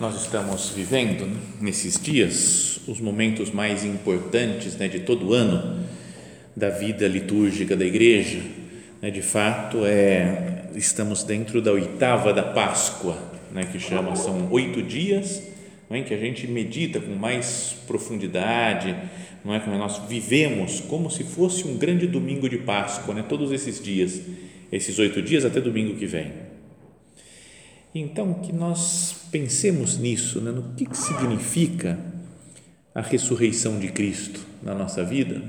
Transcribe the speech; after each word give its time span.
Nós 0.00 0.14
estamos 0.14 0.70
vivendo 0.70 1.28
nesses 1.60 2.00
dias 2.00 2.78
os 2.86 3.00
momentos 3.00 3.50
mais 3.50 3.84
importantes 3.84 4.76
né, 4.76 4.86
de 4.86 5.00
todo 5.00 5.30
o 5.30 5.34
ano 5.34 5.84
da 6.54 6.70
vida 6.70 7.08
litúrgica 7.08 7.74
da 7.74 7.84
igreja. 7.84 8.40
Né, 9.02 9.10
de 9.10 9.22
fato, 9.22 9.84
é, 9.84 10.68
estamos 10.76 11.24
dentro 11.24 11.60
da 11.60 11.72
oitava 11.72 12.32
da 12.32 12.44
Páscoa, 12.44 13.18
né, 13.52 13.64
que 13.64 13.80
chama, 13.80 14.14
são 14.14 14.48
oito 14.52 14.80
dias 14.84 15.42
é, 15.90 16.00
que 16.02 16.14
a 16.14 16.18
gente 16.18 16.46
medita 16.46 17.00
com 17.00 17.16
mais 17.16 17.74
profundidade, 17.84 18.94
não 19.44 19.52
é? 19.52 19.58
Como 19.58 19.76
nós 19.76 19.98
vivemos 20.08 20.78
como 20.80 21.10
se 21.10 21.24
fosse 21.24 21.66
um 21.66 21.76
grande 21.76 22.06
domingo 22.06 22.48
de 22.48 22.58
Páscoa, 22.58 23.14
né, 23.14 23.24
todos 23.28 23.50
esses 23.50 23.82
dias, 23.82 24.20
esses 24.70 24.96
oito 25.00 25.20
dias 25.20 25.44
até 25.44 25.60
domingo 25.60 25.96
que 25.96 26.06
vem. 26.06 26.47
Então, 27.94 28.34
que 28.34 28.52
nós 28.52 29.14
pensemos 29.30 29.96
nisso, 29.96 30.40
né? 30.40 30.50
no 30.50 30.74
que, 30.74 30.84
que 30.84 30.96
significa 30.96 31.98
a 32.94 33.00
ressurreição 33.00 33.78
de 33.78 33.88
Cristo 33.88 34.40
na 34.62 34.74
nossa 34.74 35.04
vida. 35.04 35.40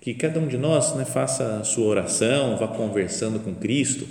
Que 0.00 0.14
cada 0.14 0.40
um 0.40 0.46
de 0.46 0.58
nós 0.58 0.94
né, 0.94 1.04
faça 1.04 1.58
a 1.58 1.64
sua 1.64 1.86
oração, 1.86 2.56
vá 2.56 2.68
conversando 2.68 3.38
com 3.40 3.54
Cristo, 3.54 4.06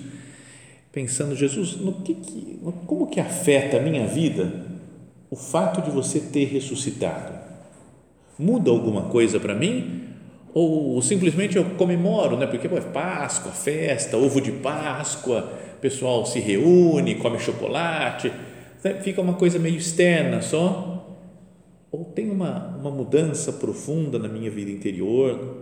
pensando, 0.92 1.36
Jesus, 1.36 1.76
no 1.76 2.02
que, 2.02 2.16
que 2.16 2.60
como 2.88 3.08
que 3.08 3.20
afeta 3.20 3.78
a 3.78 3.80
minha 3.82 4.08
vida 4.08 4.54
o 5.30 5.36
fato 5.36 5.82
de 5.82 5.92
você 5.92 6.20
ter 6.20 6.46
ressuscitado? 6.46 7.34
Muda 8.38 8.72
alguma 8.72 9.04
coisa 9.04 9.40
para 9.40 9.54
mim? 9.54 10.04
Ou 10.54 11.02
simplesmente 11.02 11.58
eu 11.58 11.66
comemoro, 11.72 12.38
né? 12.38 12.46
porque 12.46 12.70
pô, 12.70 12.78
é 12.78 12.82
Páscoa, 12.82 13.52
festa, 13.52 14.18
ovo 14.18 14.40
de 14.40 14.52
Páscoa, 14.52 15.52
pessoal 15.84 16.26
se 16.26 16.40
reúne, 16.40 17.16
come 17.16 17.38
chocolate, 17.38 18.32
né? 18.82 19.02
fica 19.02 19.20
uma 19.20 19.34
coisa 19.34 19.60
meio 19.60 19.76
externa 19.76 20.42
só, 20.42 21.20
ou 21.92 22.06
tem 22.06 22.32
uma, 22.32 22.70
uma 22.78 22.90
mudança 22.90 23.52
profunda 23.52 24.18
na 24.18 24.30
minha 24.30 24.50
vida 24.50 24.72
interior. 24.72 25.62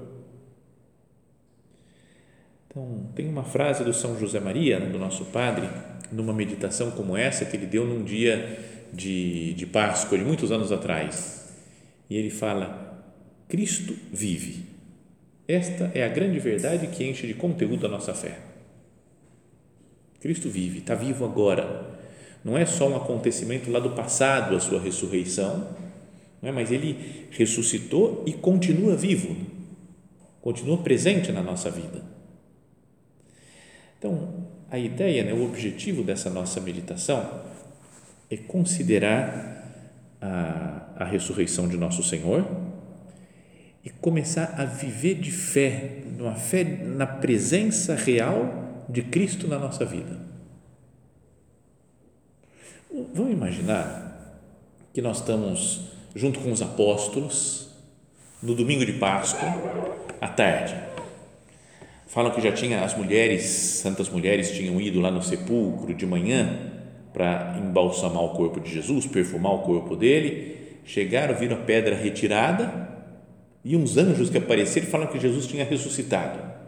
Então, 2.67 3.07
tem 3.16 3.28
uma 3.28 3.44
frase 3.44 3.84
do 3.84 3.91
São 3.91 4.18
José 4.18 4.40
Maria, 4.40 4.79
né, 4.79 4.85
do 4.85 5.00
nosso 5.00 5.25
padre, 5.25 5.68
numa 6.12 6.31
meditação 6.31 6.91
como 6.91 7.18
essa, 7.18 7.44
que 7.44 7.57
ele 7.57 7.66
deu 7.66 7.85
num 7.85 8.03
dia 8.03 8.59
de, 8.94 9.56
de 9.56 9.66
Páscoa, 9.66 10.19
de 10.19 10.24
muitos 10.24 10.51
anos 10.51 10.72
atrás. 10.72 11.51
E 12.07 12.16
ele 12.16 12.29
fala: 12.29 13.03
Cristo 13.50 13.95
vive. 14.13 14.68
Esta 15.47 15.91
é 15.95 16.03
a 16.03 16.07
grande 16.07 16.40
verdade 16.40 16.88
que 16.88 17.03
enche 17.03 17.25
de 17.25 17.34
conteúdo 17.34 17.88
a 17.88 17.90
nossa 17.90 18.13
fé. 18.13 18.50
Cristo 20.21 20.49
vive, 20.49 20.79
está 20.79 20.93
vivo 20.93 21.25
agora. 21.25 21.99
Não 22.45 22.57
é 22.57 22.65
só 22.65 22.87
um 22.87 22.95
acontecimento 22.95 23.71
lá 23.71 23.79
do 23.79 23.91
passado, 23.91 24.55
a 24.55 24.59
sua 24.59 24.79
ressurreição, 24.79 25.67
não 26.41 26.49
é? 26.49 26.51
mas 26.51 26.71
ele 26.71 27.27
ressuscitou 27.31 28.23
e 28.25 28.33
continua 28.33 28.95
vivo, 28.95 29.35
continua 30.41 30.77
presente 30.77 31.31
na 31.31 31.41
nossa 31.41 31.69
vida. 31.69 32.03
Então, 33.97 34.47
a 34.69 34.77
ideia, 34.77 35.23
né, 35.23 35.33
o 35.33 35.43
objetivo 35.43 36.03
dessa 36.03 36.29
nossa 36.29 36.61
meditação 36.61 37.41
é 38.29 38.38
considerar 38.38 39.51
a, 40.21 40.88
a 40.97 41.05
ressurreição 41.05 41.67
de 41.67 41.77
nosso 41.77 42.03
Senhor 42.03 42.45
e 43.83 43.89
começar 43.89 44.53
a 44.57 44.65
viver 44.65 45.15
de 45.15 45.31
fé, 45.31 46.03
uma 46.19 46.35
fé 46.35 46.63
na 46.63 47.07
presença 47.07 47.95
real 47.95 48.60
de 48.91 49.02
Cristo 49.03 49.47
na 49.47 49.57
nossa 49.57 49.85
vida. 49.85 50.19
Vamos 53.13 53.31
imaginar 53.31 54.41
que 54.94 55.02
nós 55.02 55.18
estamos 55.18 55.91
junto 56.13 56.40
com 56.41 56.52
os 56.52 56.62
apóstolos 56.62 57.69
no 58.44 58.53
domingo 58.53 58.85
de 58.85 58.94
Páscoa, 58.94 59.47
à 60.19 60.28
tarde. 60.28 60.75
Falam 62.07 62.31
que 62.31 62.41
já 62.41 62.51
tinha 62.51 62.84
as 62.84 62.96
mulheres, 62.97 63.44
santas 63.44 64.09
mulheres, 64.09 64.51
tinham 64.51 64.81
ido 64.81 65.00
lá 65.00 65.09
no 65.09 65.24
sepulcro 65.24 65.94
de 65.94 66.06
manhã 66.06 66.59
para 67.13 67.57
embalsamar 67.57 68.24
o 68.24 68.30
corpo 68.31 68.59
de 68.59 68.74
Jesus, 68.74 69.06
perfumar 69.06 69.53
o 69.53 69.59
corpo 69.59 69.96
dele. 69.96 70.80
Chegaram, 70.84 71.35
viram 71.35 71.56
a 71.56 71.59
pedra 71.62 71.96
retirada 71.96 72.90
e 73.63 73.78
uns 73.78 73.96
anjos 73.96 74.30
que 74.30 74.38
apareceram 74.38 74.88
falam 74.88 75.07
que 75.07 75.19
Jesus 75.19 75.47
tinha 75.47 75.63
ressuscitado. 75.63 76.60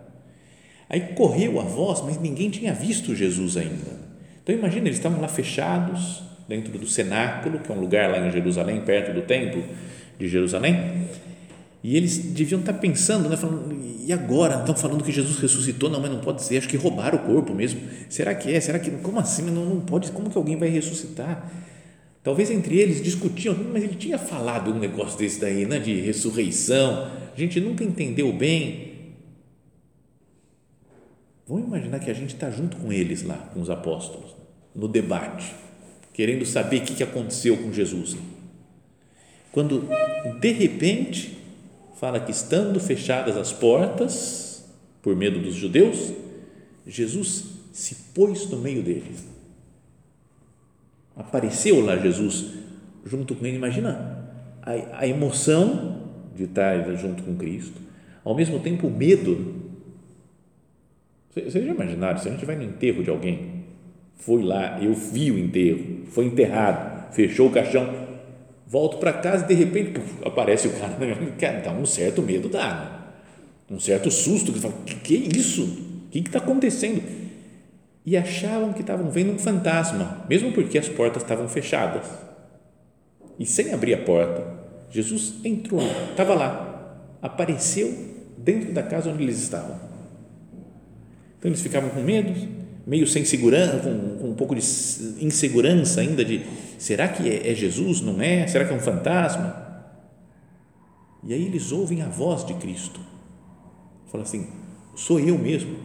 Aí 0.93 0.99
correu 1.15 1.59
a 1.59 1.63
voz, 1.63 2.03
mas 2.05 2.21
ninguém 2.21 2.51
tinha 2.51 2.71
visto 2.71 3.15
Jesus 3.15 3.57
ainda. 3.57 3.99
Então 4.43 4.53
imagina, 4.53 4.87
eles 4.87 4.99
estavam 4.99 5.19
lá 5.19 5.27
fechados 5.27 6.21
dentro 6.47 6.77
do 6.77 6.85
cenáculo, 6.85 7.57
que 7.57 7.71
é 7.71 7.75
um 7.75 7.79
lugar 7.79 8.11
lá 8.11 8.19
em 8.19 8.31
Jerusalém, 8.31 8.79
perto 8.81 9.11
do 9.11 9.23
templo 9.23 9.63
de 10.19 10.29
Jerusalém, 10.29 11.07
e 11.83 11.97
eles 11.97 12.19
deviam 12.19 12.59
estar 12.59 12.73
pensando, 12.73 13.27
né, 13.27 13.35
falando, 13.35 13.75
e 14.05 14.13
agora? 14.13 14.59
Estão 14.59 14.75
falando 14.75 15.03
que 15.03 15.11
Jesus 15.11 15.39
ressuscitou? 15.39 15.89
Não, 15.89 15.99
mas 15.99 16.11
não 16.11 16.19
pode 16.19 16.43
ser, 16.43 16.57
acho 16.59 16.69
que 16.69 16.77
roubaram 16.77 17.17
o 17.17 17.21
corpo 17.23 17.55
mesmo. 17.55 17.81
Será 18.07 18.35
que 18.35 18.53
é? 18.53 18.59
Será 18.59 18.77
que, 18.77 18.91
como 18.91 19.19
assim? 19.19 19.49
Não, 19.49 19.65
não 19.65 19.81
pode, 19.81 20.11
como 20.11 20.29
que 20.29 20.37
alguém 20.37 20.57
vai 20.57 20.69
ressuscitar? 20.69 21.51
Talvez 22.23 22.51
entre 22.51 22.77
eles 22.77 23.01
discutiam, 23.01 23.57
mas 23.73 23.83
ele 23.83 23.95
tinha 23.95 24.19
falado 24.19 24.71
um 24.71 24.77
negócio 24.77 25.17
desse 25.17 25.41
daí, 25.41 25.65
né, 25.65 25.79
de 25.79 25.99
ressurreição, 26.01 27.07
a 27.35 27.39
gente 27.39 27.59
nunca 27.59 27.83
entendeu 27.83 28.31
bem, 28.31 28.92
Vamos 31.53 31.67
imaginar 31.67 31.99
que 31.99 32.09
a 32.09 32.15
gente 32.15 32.33
está 32.33 32.49
junto 32.49 32.77
com 32.77 32.91
eles 32.91 33.21
lá, 33.21 33.37
com 33.53 33.61
os 33.61 33.69
apóstolos, 33.69 34.35
no 34.73 34.87
debate, 34.87 35.53
querendo 36.11 36.43
saber 36.47 36.77
o 36.77 36.81
que 36.81 37.03
aconteceu 37.03 37.55
com 37.55 37.71
Jesus. 37.71 38.17
Quando, 39.51 39.87
de 40.39 40.51
repente, 40.51 41.37
fala 41.99 42.19
que 42.19 42.31
estando 42.31 42.79
fechadas 42.79 43.37
as 43.37 43.53
portas, 43.53 44.65
por 44.99 45.15
medo 45.15 45.39
dos 45.39 45.53
judeus, 45.53 46.11
Jesus 46.87 47.43
se 47.71 47.93
pôs 48.15 48.49
no 48.49 48.57
meio 48.57 48.81
deles. 48.81 49.23
Apareceu 51.15 51.85
lá 51.85 51.97
Jesus 51.97 52.47
junto 53.05 53.35
com 53.35 53.45
ele. 53.45 53.57
Imagina 53.57 54.27
a, 54.59 55.01
a 55.01 55.07
emoção 55.07 56.01
de 56.35 56.45
estar 56.45 56.83
junto 56.95 57.21
com 57.21 57.35
Cristo, 57.35 57.79
ao 58.23 58.33
mesmo 58.33 58.57
tempo 58.59 58.87
o 58.87 58.91
medo 58.91 59.62
vocês 61.33 61.65
já 61.65 61.73
imaginaram, 61.73 62.19
se 62.19 62.27
a 62.27 62.31
gente 62.31 62.45
vai 62.45 62.55
no 62.55 62.63
enterro 62.63 63.03
de 63.03 63.09
alguém, 63.09 63.63
foi 64.17 64.43
lá, 64.43 64.79
eu 64.79 64.93
vi 64.93 65.31
o 65.31 65.39
enterro, 65.39 66.05
foi 66.05 66.25
enterrado, 66.25 67.11
fechou 67.11 67.47
o 67.47 67.51
caixão, 67.51 67.91
volto 68.67 68.97
para 68.97 69.13
casa 69.13 69.43
e 69.45 69.47
de 69.47 69.53
repente 69.55 69.99
aparece 70.23 70.67
o 70.67 70.71
cara, 70.73 70.95
cara, 71.39 71.59
dá 71.61 71.71
um 71.71 71.87
certo 71.87 72.21
medo, 72.21 72.49
dá, 72.49 73.03
né? 73.67 73.75
um 73.75 73.79
certo 73.79 74.11
susto, 74.11 74.53
que 74.53 74.59
fala, 74.59 74.75
que, 74.85 74.95
que 74.95 75.15
é 75.15 75.37
isso? 75.37 75.63
O 76.05 76.09
que 76.11 76.19
está 76.19 76.37
acontecendo? 76.37 77.01
E 78.05 78.15
achavam 78.15 78.71
que 78.71 78.81
estavam 78.81 79.09
vendo 79.09 79.33
um 79.33 79.39
fantasma, 79.39 80.23
mesmo 80.29 80.51
porque 80.51 80.77
as 80.77 80.87
portas 80.87 81.23
estavam 81.23 81.47
fechadas. 81.47 82.05
E 83.39 83.45
sem 83.45 83.73
abrir 83.73 83.95
a 83.95 83.97
porta, 83.97 84.45
Jesus 84.91 85.33
entrou, 85.43 85.81
estava 86.11 86.35
lá, 86.35 86.99
apareceu 87.21 87.91
dentro 88.37 88.71
da 88.71 88.83
casa 88.83 89.09
onde 89.09 89.23
eles 89.23 89.41
estavam 89.41 89.92
então 91.43 91.51
eles 91.51 91.61
ficavam 91.61 91.89
com 91.89 91.99
medo, 91.99 92.33
meio 92.87 93.05
sem 93.05 93.25
segurança, 93.25 93.79
com, 93.79 94.17
com 94.17 94.29
um 94.29 94.33
pouco 94.33 94.55
de 94.55 94.61
insegurança 95.19 95.99
ainda 95.99 96.23
de 96.23 96.45
será 96.77 97.09
que 97.09 97.29
é, 97.29 97.51
é 97.51 97.53
Jesus? 97.53 97.99
Não 97.99 98.21
é? 98.21 98.47
Será 98.47 98.63
que 98.63 98.71
é 98.71 98.77
um 98.77 98.79
fantasma? 98.79 99.61
E 101.21 101.33
aí 101.33 101.45
eles 101.45 101.73
ouvem 101.73 102.01
a 102.01 102.07
voz 102.07 102.45
de 102.45 102.53
Cristo. 102.53 103.01
Fala 104.09 104.23
assim: 104.23 104.47
sou 104.95 105.19
eu 105.19 105.37
mesmo. 105.37 105.75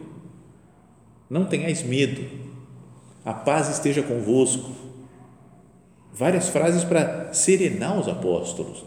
Não 1.29 1.45
tenhais 1.45 1.83
medo. 1.83 2.25
A 3.25 3.35
paz 3.35 3.69
esteja 3.69 4.01
convosco. 4.01 4.71
Várias 6.15 6.51
frases 6.51 6.85
para 6.85 7.33
serenar 7.33 7.99
os 7.99 8.07
apóstolos. 8.07 8.85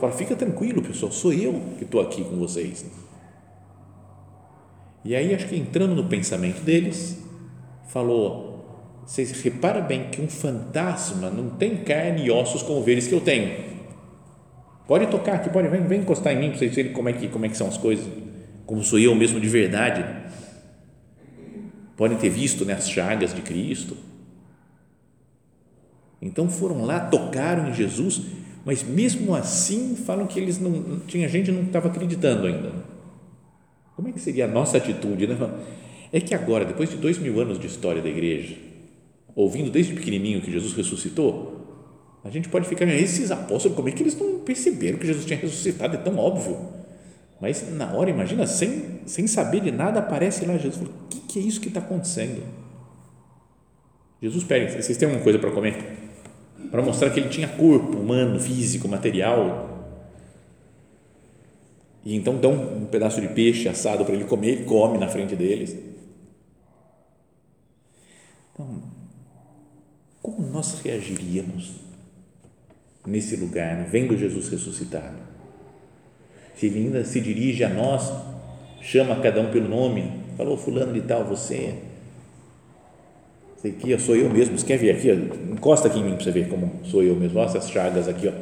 Fala, 0.00 0.10
fica 0.10 0.34
tranquilo, 0.34 0.82
pessoal, 0.82 1.12
sou 1.12 1.32
eu 1.32 1.60
que 1.78 1.84
estou 1.84 2.00
aqui 2.00 2.24
com 2.24 2.36
vocês. 2.38 2.84
E 5.04 5.14
aí, 5.14 5.34
acho 5.34 5.46
que 5.46 5.56
entrando 5.56 5.94
no 5.94 6.04
pensamento 6.04 6.62
deles, 6.62 7.22
falou: 7.88 8.54
vocês 9.06 9.30
reparam 9.42 9.86
bem 9.86 10.08
que 10.10 10.20
um 10.20 10.28
fantasma 10.28 11.30
não 11.30 11.50
tem 11.50 11.76
carne 11.78 12.26
e 12.26 12.30
ossos 12.30 12.62
como 12.62 12.82
veres 12.82 13.06
que 13.06 13.14
eu 13.14 13.20
tenho. 13.20 13.74
Pode 14.86 15.06
tocar 15.06 15.34
aqui, 15.34 15.50
pode, 15.50 15.68
vem, 15.68 15.82
vem 15.86 16.00
encostar 16.00 16.32
em 16.32 16.40
mim 16.40 16.48
para 16.50 16.58
vocês 16.58 16.74
verem 16.74 16.92
como 16.92 17.08
é, 17.08 17.12
que, 17.12 17.28
como 17.28 17.46
é 17.46 17.48
que 17.48 17.56
são 17.56 17.68
as 17.68 17.76
coisas, 17.76 18.06
como 18.66 18.82
sou 18.82 18.98
eu 18.98 19.14
mesmo 19.14 19.40
de 19.40 19.48
verdade. 19.48 20.04
Podem 21.96 22.18
ter 22.18 22.28
visto 22.28 22.64
né, 22.64 22.74
as 22.74 22.88
chagas 22.88 23.34
de 23.34 23.42
Cristo. 23.42 23.96
Então 26.20 26.48
foram 26.48 26.84
lá, 26.84 27.00
tocaram 27.00 27.68
em 27.68 27.74
Jesus, 27.74 28.22
mas 28.64 28.82
mesmo 28.82 29.34
assim 29.34 29.94
falam 29.94 30.26
que 30.26 30.40
eles 30.40 30.58
não, 30.58 31.00
tinha 31.00 31.28
gente 31.28 31.46
que 31.46 31.52
não 31.52 31.64
estava 31.64 31.88
acreditando 31.88 32.46
ainda. 32.46 32.93
Como 33.96 34.08
é 34.08 34.12
que 34.12 34.20
seria 34.20 34.44
a 34.44 34.48
nossa 34.48 34.76
atitude? 34.76 35.26
Né? 35.26 35.36
É 36.12 36.20
que 36.20 36.34
agora, 36.34 36.64
depois 36.64 36.90
de 36.90 36.96
dois 36.96 37.18
mil 37.18 37.40
anos 37.40 37.58
de 37.58 37.66
história 37.66 38.02
da 38.02 38.08
igreja, 38.08 38.56
ouvindo 39.34 39.70
desde 39.70 39.94
pequenininho 39.94 40.40
que 40.40 40.50
Jesus 40.50 40.72
ressuscitou, 40.74 41.54
a 42.24 42.30
gente 42.30 42.48
pode 42.48 42.66
ficar, 42.66 42.86
esses 42.86 43.30
apóstolos, 43.30 43.76
como 43.76 43.88
é 43.88 43.92
que 43.92 44.02
eles 44.02 44.18
não 44.18 44.38
perceberam 44.38 44.98
que 44.98 45.06
Jesus 45.06 45.26
tinha 45.26 45.38
ressuscitado? 45.38 45.94
É 45.94 45.98
tão 45.98 46.16
óbvio. 46.16 46.56
Mas 47.40 47.70
na 47.72 47.92
hora, 47.92 48.08
imagina, 48.08 48.46
sem, 48.46 49.00
sem 49.04 49.26
saber 49.26 49.60
de 49.60 49.70
nada, 49.70 50.00
aparece 50.00 50.46
lá 50.46 50.56
Jesus. 50.56 50.88
O 50.88 51.08
que, 51.10 51.20
que 51.20 51.38
é 51.38 51.42
isso 51.42 51.60
que 51.60 51.68
está 51.68 51.80
acontecendo? 51.80 52.42
Jesus 54.22 54.42
pede, 54.44 54.82
vocês 54.82 54.96
têm 54.96 55.06
alguma 55.06 55.22
coisa 55.22 55.38
para 55.38 55.50
comer? 55.50 55.76
Para 56.70 56.80
mostrar 56.80 57.10
que 57.10 57.20
ele 57.20 57.28
tinha 57.28 57.46
corpo 57.46 57.98
humano, 57.98 58.40
físico, 58.40 58.88
material. 58.88 59.73
E 62.04 62.14
então 62.14 62.36
dão 62.36 62.52
um 62.52 62.86
pedaço 62.86 63.20
de 63.20 63.28
peixe 63.28 63.68
assado 63.68 64.04
para 64.04 64.14
ele 64.14 64.24
comer, 64.24 64.48
ele 64.48 64.64
come 64.64 64.98
na 64.98 65.08
frente 65.08 65.34
deles. 65.34 65.76
Então, 68.52 68.82
como 70.22 70.46
nós 70.46 70.80
reagiríamos 70.80 71.72
nesse 73.06 73.36
lugar, 73.36 73.76
né? 73.76 73.88
vendo 73.90 74.16
Jesus 74.16 74.48
ressuscitado. 74.48 75.16
Se 76.54 76.66
ele 76.66 76.86
ainda 76.86 77.04
se 77.04 77.20
dirige 77.20 77.64
a 77.64 77.68
nós, 77.68 78.12
chama 78.80 79.16
cada 79.16 79.40
um 79.40 79.50
pelo 79.50 79.68
nome, 79.68 80.10
falou 80.36 80.56
fulano 80.56 80.92
de 80.92 81.00
tal, 81.02 81.24
você, 81.24 81.74
sei 83.56 83.72
que 83.72 83.98
sou 83.98 84.14
eu 84.14 84.30
mesmo, 84.30 84.56
você 84.56 84.64
quer 84.64 84.78
ver 84.78 84.92
aqui, 84.92 85.10
encosta 85.50 85.88
aqui 85.88 85.98
em 85.98 86.04
mim 86.04 86.14
para 86.14 86.24
você 86.24 86.30
ver 86.30 86.48
como 86.48 86.70
sou 86.84 87.02
eu 87.02 87.16
mesmo, 87.16 87.40
essas 87.40 87.68
chagas 87.68 88.08
aqui, 88.08 88.28
ó, 88.28 88.32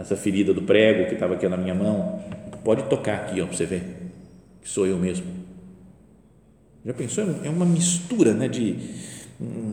essa 0.00 0.16
ferida 0.16 0.54
do 0.54 0.62
prego 0.62 1.06
que 1.08 1.14
estava 1.14 1.34
aqui 1.34 1.48
na 1.48 1.56
minha 1.56 1.74
mão, 1.74 2.22
pode 2.66 2.82
tocar 2.90 3.14
aqui 3.14 3.40
ó, 3.40 3.46
para 3.46 3.56
você 3.56 3.64
ver 3.64 3.84
que 4.60 4.68
sou 4.68 4.84
eu 4.86 4.98
mesmo. 4.98 5.26
Já 6.84 6.92
pensou? 6.92 7.24
É 7.44 7.48
uma 7.48 7.64
mistura 7.64 8.34
né, 8.34 8.48
de 8.48 8.76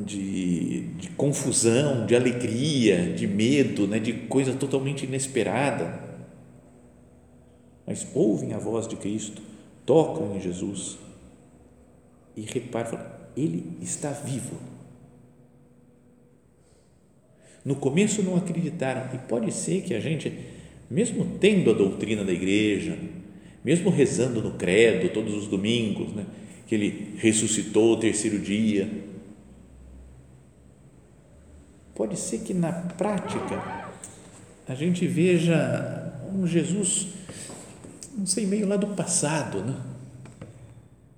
de, 0.06 0.88
de 0.96 1.10
confusão, 1.12 2.06
de 2.06 2.16
alegria, 2.16 3.14
de 3.14 3.26
medo, 3.28 3.88
né, 3.88 3.98
de 3.98 4.14
coisa 4.14 4.54
totalmente 4.54 5.06
inesperada. 5.06 6.02
Mas 7.88 8.06
ouvem 8.14 8.54
a 8.54 8.58
voz 8.58 8.88
de 8.88 8.96
Cristo, 8.96 9.42
tocam 9.86 10.36
em 10.36 10.42
Jesus 10.42 10.98
e 12.36 12.42
reparam, 12.42 13.00
ele 13.36 13.78
está 13.82 14.12
vivo. 14.12 14.58
No 17.64 17.76
começo 17.76 18.22
não 18.22 18.36
acreditaram, 18.36 19.16
e 19.16 19.18
pode 19.30 19.52
ser 19.54 19.82
que 19.84 19.94
a 19.94 20.00
gente, 20.00 20.38
mesmo 20.94 21.26
tendo 21.40 21.72
a 21.72 21.74
doutrina 21.74 22.24
da 22.24 22.32
igreja, 22.32 22.96
mesmo 23.66 23.90
rezando 23.90 24.44
no 24.44 24.52
credo 24.52 25.12
todos 25.12 25.34
os 25.34 25.48
domingos, 25.48 26.14
né, 26.14 26.24
que 26.68 26.76
ele 26.76 27.16
ressuscitou 27.18 27.94
o 27.94 27.98
terceiro 27.98 28.38
dia, 28.38 28.88
pode 31.96 32.18
ser 32.18 32.42
que 32.42 32.54
na 32.54 32.72
prática 32.72 33.90
a 34.68 34.76
gente 34.76 35.08
veja 35.08 36.14
um 36.32 36.46
Jesus, 36.46 37.08
não 38.16 38.28
sei, 38.28 38.46
meio 38.46 38.68
lá 38.68 38.78
do 38.78 38.88
passado, 38.88 39.64
né? 39.64 39.76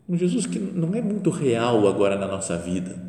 Um 0.07 0.16
Jesus 0.16 0.45
que 0.45 0.57
não 0.57 0.95
é 0.95 1.01
muito 1.01 1.30
real 1.30 1.86
agora 1.86 2.18
na 2.18 2.27
nossa 2.27 2.57
vida. 2.57 3.04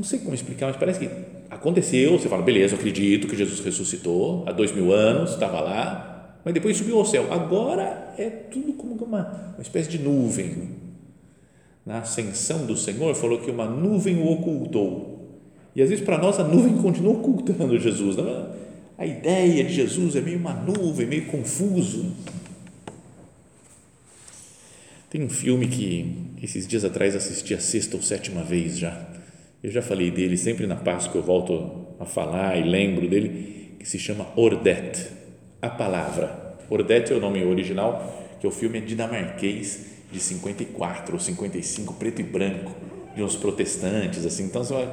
Não 0.00 0.04
sei 0.04 0.20
como 0.20 0.34
explicar, 0.34 0.68
mas 0.68 0.76
parece 0.76 0.98
que 0.98 1.10
aconteceu. 1.50 2.18
Você 2.18 2.26
fala, 2.26 2.40
beleza, 2.42 2.74
eu 2.74 2.78
acredito 2.78 3.28
que 3.28 3.36
Jesus 3.36 3.60
ressuscitou 3.60 4.44
há 4.48 4.52
dois 4.52 4.72
mil 4.72 4.94
anos, 4.94 5.32
estava 5.32 5.60
lá, 5.60 6.38
mas 6.42 6.54
depois 6.54 6.74
subiu 6.74 6.96
ao 6.96 7.04
céu. 7.04 7.30
Agora 7.30 8.14
é 8.16 8.30
tudo 8.30 8.72
como 8.72 8.94
uma, 8.94 9.52
uma 9.52 9.60
espécie 9.60 9.90
de 9.90 9.98
nuvem. 9.98 10.70
Na 11.84 11.98
ascensão 11.98 12.64
do 12.64 12.78
Senhor, 12.78 13.14
falou 13.14 13.40
que 13.40 13.50
uma 13.50 13.66
nuvem 13.66 14.22
o 14.22 14.32
ocultou 14.32 15.20
e 15.76 15.82
às 15.82 15.90
vezes 15.90 16.02
para 16.02 16.16
nós 16.16 16.40
a 16.40 16.44
nuvem 16.44 16.78
continua 16.78 17.12
ocultando 17.12 17.78
Jesus. 17.78 18.16
Não? 18.16 18.54
A 18.96 19.04
ideia 19.04 19.62
de 19.62 19.74
Jesus 19.74 20.16
é 20.16 20.22
meio 20.22 20.38
uma 20.38 20.54
nuvem, 20.54 21.06
meio 21.06 21.26
confuso. 21.26 22.10
Tem 25.10 25.22
um 25.22 25.28
filme 25.28 25.68
que 25.68 26.16
esses 26.42 26.66
dias 26.66 26.86
atrás 26.86 27.14
assisti 27.14 27.52
a 27.52 27.60
sexta 27.60 27.98
ou 27.98 28.02
sétima 28.02 28.42
vez 28.42 28.78
já. 28.78 29.19
Eu 29.62 29.70
já 29.70 29.82
falei 29.82 30.10
dele, 30.10 30.38
sempre 30.38 30.66
na 30.66 30.76
Páscoa 30.76 31.18
eu 31.18 31.22
volto 31.22 31.86
a 31.98 32.06
falar 32.06 32.56
e 32.56 32.62
lembro 32.62 33.06
dele, 33.06 33.76
que 33.78 33.86
se 33.86 33.98
chama 33.98 34.26
Ordet, 34.34 35.06
a 35.60 35.68
palavra. 35.68 36.56
Ordet 36.70 37.12
é 37.12 37.16
o 37.16 37.20
nome 37.20 37.44
original, 37.44 38.38
que 38.40 38.46
o 38.46 38.50
filme 38.50 38.78
é 38.78 38.80
dinamarquês 38.80 39.86
de 40.10 40.18
54 40.18 41.12
ou 41.12 41.20
55, 41.20 41.94
preto 41.94 42.20
e 42.20 42.24
branco, 42.24 42.74
de 43.14 43.22
uns 43.22 43.36
protestantes, 43.36 44.24
assim. 44.24 44.44
Então, 44.44 44.64
você 44.64 44.88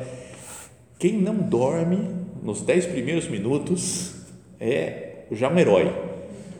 quem 1.00 1.14
não 1.14 1.36
dorme 1.36 2.10
nos 2.44 2.62
dez 2.62 2.86
primeiros 2.86 3.28
minutos 3.28 4.16
é 4.60 5.26
já 5.32 5.48
um 5.50 5.58
herói. 5.58 5.94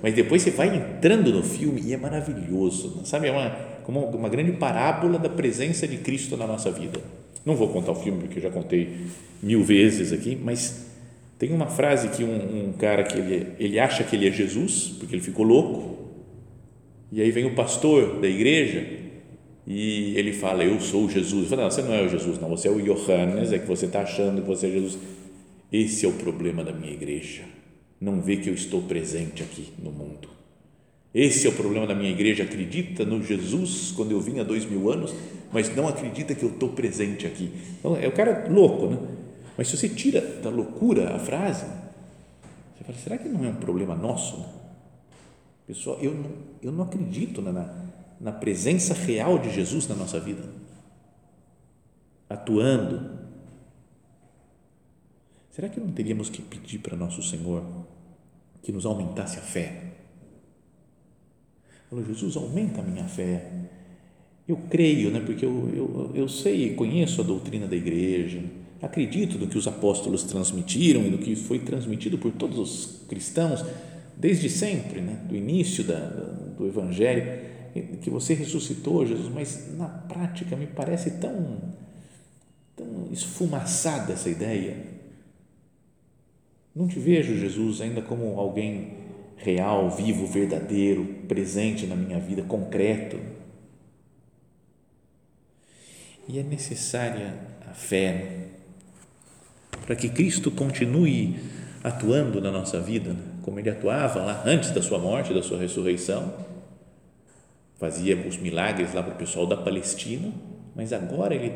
Mas 0.02 0.14
depois 0.14 0.44
você 0.44 0.52
vai 0.52 0.76
entrando 0.76 1.34
no 1.34 1.44
filme 1.44 1.82
e 1.82 1.94
é 1.94 1.98
maravilhoso, 1.98 3.02
sabe? 3.04 3.28
É 3.28 3.32
uma, 3.32 3.50
como 3.84 4.06
uma 4.06 4.30
grande 4.30 4.54
parábola 4.54 5.18
da 5.18 5.28
presença 5.28 5.88
de 5.88 5.98
Cristo 5.98 6.38
na 6.38 6.46
nossa 6.46 6.72
vida. 6.72 7.02
Não 7.46 7.56
vou 7.56 7.70
contar 7.70 7.92
o 7.92 7.96
filme 7.96 8.20
porque 8.20 8.40
eu 8.40 8.44
já 8.44 8.50
contei 8.50 8.90
mil 9.42 9.64
vezes 9.64 10.12
aqui, 10.12 10.36
mas 10.36 10.86
tem 11.38 11.52
uma 11.52 11.68
frase 11.68 12.10
que 12.10 12.24
um, 12.24 12.70
um 12.70 12.74
cara 12.74 13.04
que 13.04 13.18
ele, 13.18 13.48
ele 13.60 13.80
acha 13.80 14.04
que 14.04 14.16
ele 14.16 14.28
é 14.28 14.32
Jesus, 14.32 14.96
porque 15.00 15.16
ele 15.16 15.22
ficou 15.22 15.46
louco, 15.46 15.98
e 17.12 17.22
aí 17.22 17.32
vem 17.32 17.46
o 17.46 17.56
pastor 17.56 18.20
da 18.20 18.28
igreja 18.28 18.86
e 19.66 20.18
ele 20.18 20.34
fala, 20.34 20.64
eu 20.64 20.80
sou 20.80 21.10
Jesus. 21.10 21.44
Eu 21.44 21.50
falo, 21.50 21.62
não, 21.64 21.72
você 21.72 21.82
não 21.82 21.94
é 21.94 22.04
o 22.04 22.10
Jesus, 22.10 22.40
não, 22.40 22.50
você 22.50 22.68
é 22.68 22.72
o 22.72 22.82
Johannes, 22.82 23.52
é 23.52 23.60
que 23.60 23.68
você 23.68 23.86
está 23.86 24.02
achando 24.02 24.42
que 24.42 24.48
você 24.48 24.68
é 24.68 24.72
Jesus. 24.72 24.98
Esse 25.72 26.06
é 26.06 26.10
o 26.10 26.14
problema 26.14 26.64
da 26.64 26.72
minha 26.72 26.94
igreja. 26.94 27.44
Não 28.00 28.22
vê 28.22 28.38
que 28.38 28.50
eu 28.50 28.54
estou 28.54 28.82
presente 28.82 29.44
aqui 29.44 29.68
no 29.82 29.92
mundo. 29.92 30.30
Esse 31.14 31.48
é 31.48 31.50
o 31.50 31.54
problema 31.54 31.86
da 31.88 31.96
minha 31.96 32.12
igreja. 32.12 32.44
Acredita 32.44 33.04
no 33.04 33.22
Jesus 33.24 33.92
quando 33.96 34.12
eu 34.12 34.22
vim 34.22 34.40
há 34.40 34.44
dois 34.44 34.66
mil 34.66 34.90
anos, 34.90 35.14
mas 35.52 35.74
não 35.76 35.88
acredita 35.88 36.36
que 36.36 36.44
eu 36.44 36.50
estou 36.50 36.70
presente 36.70 37.26
aqui. 37.26 37.54
Então, 37.80 37.96
é 37.96 38.08
o 38.08 38.12
cara 38.12 38.48
louco, 38.50 38.88
né? 38.88 38.98
Mas 39.58 39.68
se 39.68 39.78
você 39.78 39.90
tira 39.90 40.22
da 40.22 40.50
loucura 40.50 41.16
a 41.16 41.20
frase, 41.20 41.66
você 42.76 42.84
fala, 42.84 42.98
será 42.98 43.18
que 43.18 43.28
não 43.28 43.44
é 43.46 43.50
um 43.50 43.56
problema 43.56 43.96
nosso? 43.96 44.46
Pessoal, 45.66 45.98
eu 46.00 46.14
não, 46.14 46.32
eu 46.62 46.72
não 46.72 46.84
acredito 46.84 47.42
na, 47.42 47.52
na 47.52 47.88
na 48.20 48.32
presença 48.32 48.94
real 48.94 49.38
de 49.38 49.52
Jesus 49.52 49.88
na 49.88 49.96
nossa 49.96 50.20
vida, 50.20 50.44
atuando. 52.30 53.18
Será 55.52 55.70
que 55.70 55.80
não 55.80 55.92
teríamos 55.92 56.30
que 56.30 56.42
pedir 56.42 56.80
para 56.80 56.96
nosso 56.96 57.22
Senhor 57.22 57.64
que 58.62 58.72
nos 58.72 58.86
aumentasse 58.86 59.38
a 59.38 59.42
fé? 59.42 59.94
Falou, 61.90 62.04
Jesus, 62.06 62.36
aumenta 62.36 62.82
a 62.82 62.84
minha 62.84 63.08
fé. 63.08 63.70
Eu 64.48 64.58
creio, 64.70 65.12
né, 65.12 65.22
porque 65.26 65.46
eu, 65.46 65.70
eu, 65.76 66.12
eu 66.16 66.30
sei, 66.30 66.74
conheço 66.74 67.20
a 67.22 67.24
doutrina 67.24 67.68
da 67.68 67.76
igreja, 67.76 68.42
acredito 68.82 69.38
no 69.38 69.48
que 69.48 69.58
os 69.58 69.68
apóstolos 69.68 70.24
transmitiram 70.24 71.02
e 71.02 71.10
no 71.10 71.18
que 71.18 71.36
foi 71.36 71.60
transmitido 71.60 72.18
por 72.18 72.32
todos 72.32 72.58
os 72.58 73.02
cristãos 73.10 73.64
desde 74.16 74.50
sempre, 74.50 75.02
né, 75.02 75.20
do 75.28 75.36
início 75.36 75.84
da, 75.84 76.00
do 76.58 76.66
Evangelho 76.66 77.48
que 78.02 78.10
você 78.10 78.34
ressuscitou, 78.34 79.06
Jesus, 79.06 79.32
mas 79.34 79.76
na 79.78 79.88
prática 79.88 80.56
me 80.56 80.68
parece 80.68 81.12
tão, 81.12 81.58
tão 82.76 83.10
esfumaçada 83.12 84.14
essa 84.14 84.30
ideia. 84.30 84.78
Não 86.76 86.88
te 86.88 87.00
vejo, 87.00 87.38
Jesus, 87.38 87.82
ainda 87.82 88.02
como 88.02 88.40
alguém 88.40 88.94
real, 89.36 89.90
vivo, 89.92 90.26
verdadeiro, 90.26 91.06
presente 91.28 91.86
na 91.86 91.96
minha 91.96 92.20
vida, 92.20 92.42
concreto. 92.42 93.18
E 96.28 96.40
é 96.40 96.44
necessária 96.44 97.34
a 97.70 97.74
fé 97.74 98.48
para 99.86 99.96
que 99.96 100.10
Cristo 100.10 100.52
continue 100.52 101.40
atuando 101.82 102.42
na 102.42 102.52
nossa 102.52 102.82
vida, 102.82 103.16
como 103.42 103.60
ele 103.60 103.70
atuava 103.70 104.22
lá 104.22 104.44
antes 104.46 104.72
da 104.72 104.82
sua 104.82 105.00
morte, 105.00 105.34
da 105.34 105.42
sua 105.42 105.58
ressurreição. 105.58 106.34
Fazia 107.80 108.18
os 108.28 108.38
milagres 108.38 108.94
lá 108.94 109.02
para 109.02 109.14
o 109.14 109.18
pessoal 109.18 109.46
da 109.46 109.56
Palestina, 109.56 110.34
mas 110.76 110.92
agora 110.92 111.34
ele 111.34 111.54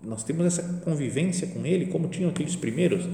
nós 0.00 0.22
temos 0.22 0.44
essa 0.46 0.62
convivência 0.84 1.46
com 1.48 1.64
ele 1.64 1.86
como 1.86 2.08
tinham 2.08 2.30
aqueles 2.30 2.54
primeiros. 2.56 3.06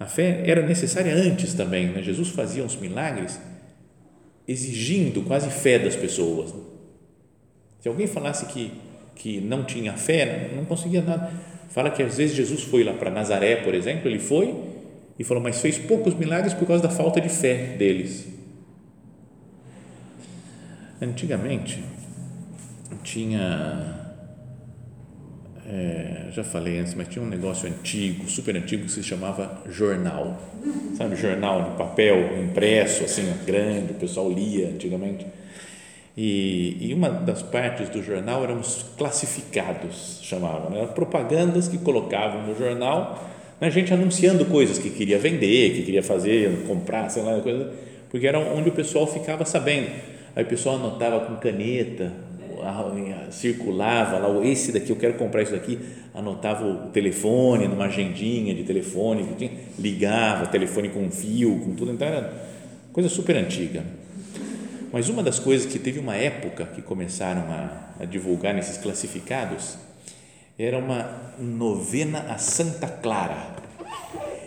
A 0.00 0.06
fé 0.06 0.42
era 0.46 0.66
necessária 0.66 1.14
antes 1.14 1.54
também, 1.54 1.88
né? 1.88 2.02
Jesus 2.02 2.28
fazia 2.28 2.64
uns 2.64 2.76
milagres 2.76 3.38
exigindo 4.46 5.22
quase 5.22 5.50
fé 5.50 5.78
das 5.78 5.96
pessoas. 5.96 6.54
Se 7.80 7.88
alguém 7.88 8.06
falasse 8.06 8.46
que 8.46 8.72
que 9.18 9.40
não 9.40 9.64
tinha 9.64 9.92
fé, 9.94 10.50
não 10.54 10.64
conseguia 10.64 11.02
nada. 11.02 11.30
Fala 11.70 11.90
que 11.90 12.02
às 12.02 12.16
vezes 12.16 12.36
Jesus 12.36 12.62
foi 12.62 12.84
lá 12.84 12.94
para 12.94 13.10
Nazaré, 13.10 13.56
por 13.56 13.74
exemplo, 13.74 14.08
ele 14.08 14.20
foi 14.20 14.54
e 15.18 15.24
falou, 15.24 15.42
mas 15.42 15.60
fez 15.60 15.76
poucos 15.76 16.14
milagres 16.14 16.54
por 16.54 16.66
causa 16.66 16.82
da 16.82 16.88
falta 16.88 17.20
de 17.20 17.28
fé 17.28 17.76
deles. 17.76 18.28
Antigamente 21.02 21.82
tinha 23.02 24.06
é, 25.66 26.28
já 26.30 26.42
falei 26.42 26.78
antes, 26.78 26.94
mas 26.94 27.08
tinha 27.08 27.22
um 27.22 27.28
negócio 27.28 27.68
antigo, 27.68 28.28
super 28.28 28.56
antigo, 28.56 28.84
que 28.84 28.90
se 28.90 29.02
chamava 29.02 29.62
jornal. 29.68 30.40
Sabe, 30.96 31.14
jornal 31.16 31.70
de 31.70 31.76
papel 31.76 32.42
impresso, 32.42 33.04
assim, 33.04 33.30
grande, 33.44 33.92
o 33.92 33.96
pessoal 33.96 34.30
lia 34.30 34.68
antigamente. 34.68 35.26
E, 36.20 36.76
e 36.80 36.92
uma 36.94 37.10
das 37.10 37.42
partes 37.42 37.88
do 37.90 38.02
jornal 38.02 38.42
eram 38.42 38.58
os 38.58 38.84
classificados, 38.98 40.18
chamavam, 40.20 40.68
né? 40.68 40.84
propagandas 40.92 41.68
que 41.68 41.78
colocavam 41.78 42.44
no 42.44 42.58
jornal, 42.58 43.24
né? 43.60 43.70
gente 43.70 43.94
anunciando 43.94 44.44
coisas 44.46 44.80
que 44.80 44.90
queria 44.90 45.16
vender, 45.16 45.74
que 45.74 45.82
queria 45.84 46.02
fazer, 46.02 46.64
comprar, 46.66 47.08
sei 47.08 47.22
lá, 47.22 47.40
coisa, 47.40 47.72
porque 48.10 48.26
era 48.26 48.36
onde 48.40 48.68
o 48.68 48.72
pessoal 48.72 49.06
ficava 49.06 49.44
sabendo. 49.44 49.92
Aí 50.34 50.42
o 50.42 50.46
pessoal 50.48 50.74
anotava 50.74 51.20
com 51.20 51.36
caneta, 51.36 52.12
circulava 53.30 54.18
lá, 54.18 54.44
esse 54.44 54.72
daqui, 54.72 54.90
eu 54.90 54.96
quero 54.96 55.14
comprar 55.14 55.42
isso 55.42 55.52
daqui, 55.52 55.78
anotava 56.12 56.66
o 56.66 56.88
telefone 56.88 57.68
numa 57.68 57.84
agendinha 57.84 58.52
de 58.56 58.64
telefone, 58.64 59.24
ligava, 59.78 60.48
telefone 60.48 60.88
com 60.88 61.08
fio, 61.12 61.60
com 61.60 61.76
tudo, 61.76 61.92
então 61.92 62.08
era 62.08 62.32
coisa 62.92 63.08
super 63.08 63.36
antiga. 63.36 63.97
Mas 64.92 65.08
uma 65.08 65.22
das 65.22 65.38
coisas 65.38 65.70
que 65.70 65.78
teve 65.78 65.98
uma 65.98 66.16
época 66.16 66.66
que 66.66 66.82
começaram 66.82 67.42
a, 67.42 67.90
a 68.00 68.04
divulgar 68.04 68.54
nesses 68.54 68.78
classificados 68.78 69.76
era 70.58 70.78
uma 70.78 71.32
novena 71.38 72.26
a 72.28 72.38
Santa 72.38 72.88
Clara. 72.88 73.56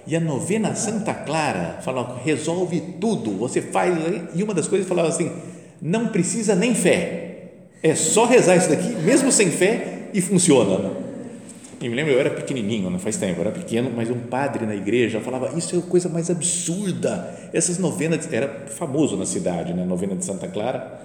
E 0.05 0.15
a 0.15 0.19
novena 0.19 0.69
a 0.69 0.75
Santa 0.75 1.13
Clara 1.13 1.79
falava, 1.81 2.19
resolve 2.23 2.81
tudo, 2.99 3.37
você 3.37 3.61
faz. 3.61 3.95
E 4.33 4.43
uma 4.43 4.53
das 4.53 4.67
coisas 4.67 4.87
falava 4.87 5.09
assim: 5.09 5.31
não 5.81 6.07
precisa 6.07 6.55
nem 6.55 6.73
fé 6.73 7.31
é 7.83 7.95
só 7.95 8.25
rezar 8.25 8.57
isso 8.57 8.69
daqui, 8.69 8.89
mesmo 8.89 9.31
sem 9.31 9.49
fé, 9.49 10.09
e 10.13 10.21
funciona. 10.21 11.00
E 11.81 11.89
me 11.89 11.95
lembro, 11.95 12.13
eu 12.13 12.19
era 12.19 12.29
pequenininho, 12.29 12.89
não 12.91 12.99
faz 12.99 13.17
tempo, 13.17 13.39
eu 13.39 13.47
era 13.47 13.51
pequeno, 13.51 13.91
mas 13.95 14.09
um 14.09 14.19
padre 14.19 14.67
na 14.67 14.75
igreja 14.75 15.19
falava: 15.19 15.57
Isso 15.57 15.75
é 15.75 15.79
a 15.79 15.81
coisa 15.81 16.07
mais 16.07 16.29
absurda. 16.29 17.49
Essas 17.51 17.79
novenas, 17.79 18.31
era 18.31 18.67
famoso 18.67 19.17
na 19.17 19.25
cidade, 19.25 19.73
né? 19.73 19.83
novena 19.83 20.15
de 20.15 20.23
Santa 20.23 20.47
Clara. 20.47 21.01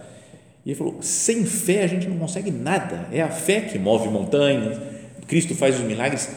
E 0.65 0.71
ele 0.71 0.77
falou: 0.77 0.99
Sem 1.01 1.47
fé 1.47 1.85
a 1.85 1.87
gente 1.87 2.07
não 2.07 2.19
consegue 2.19 2.51
nada. 2.51 3.09
É 3.11 3.23
a 3.23 3.31
fé 3.31 3.63
que 3.63 3.79
move 3.79 4.09
montanhas. 4.09 4.79
Cristo 5.27 5.55
faz 5.55 5.77
os 5.77 5.83
milagres 5.83 6.31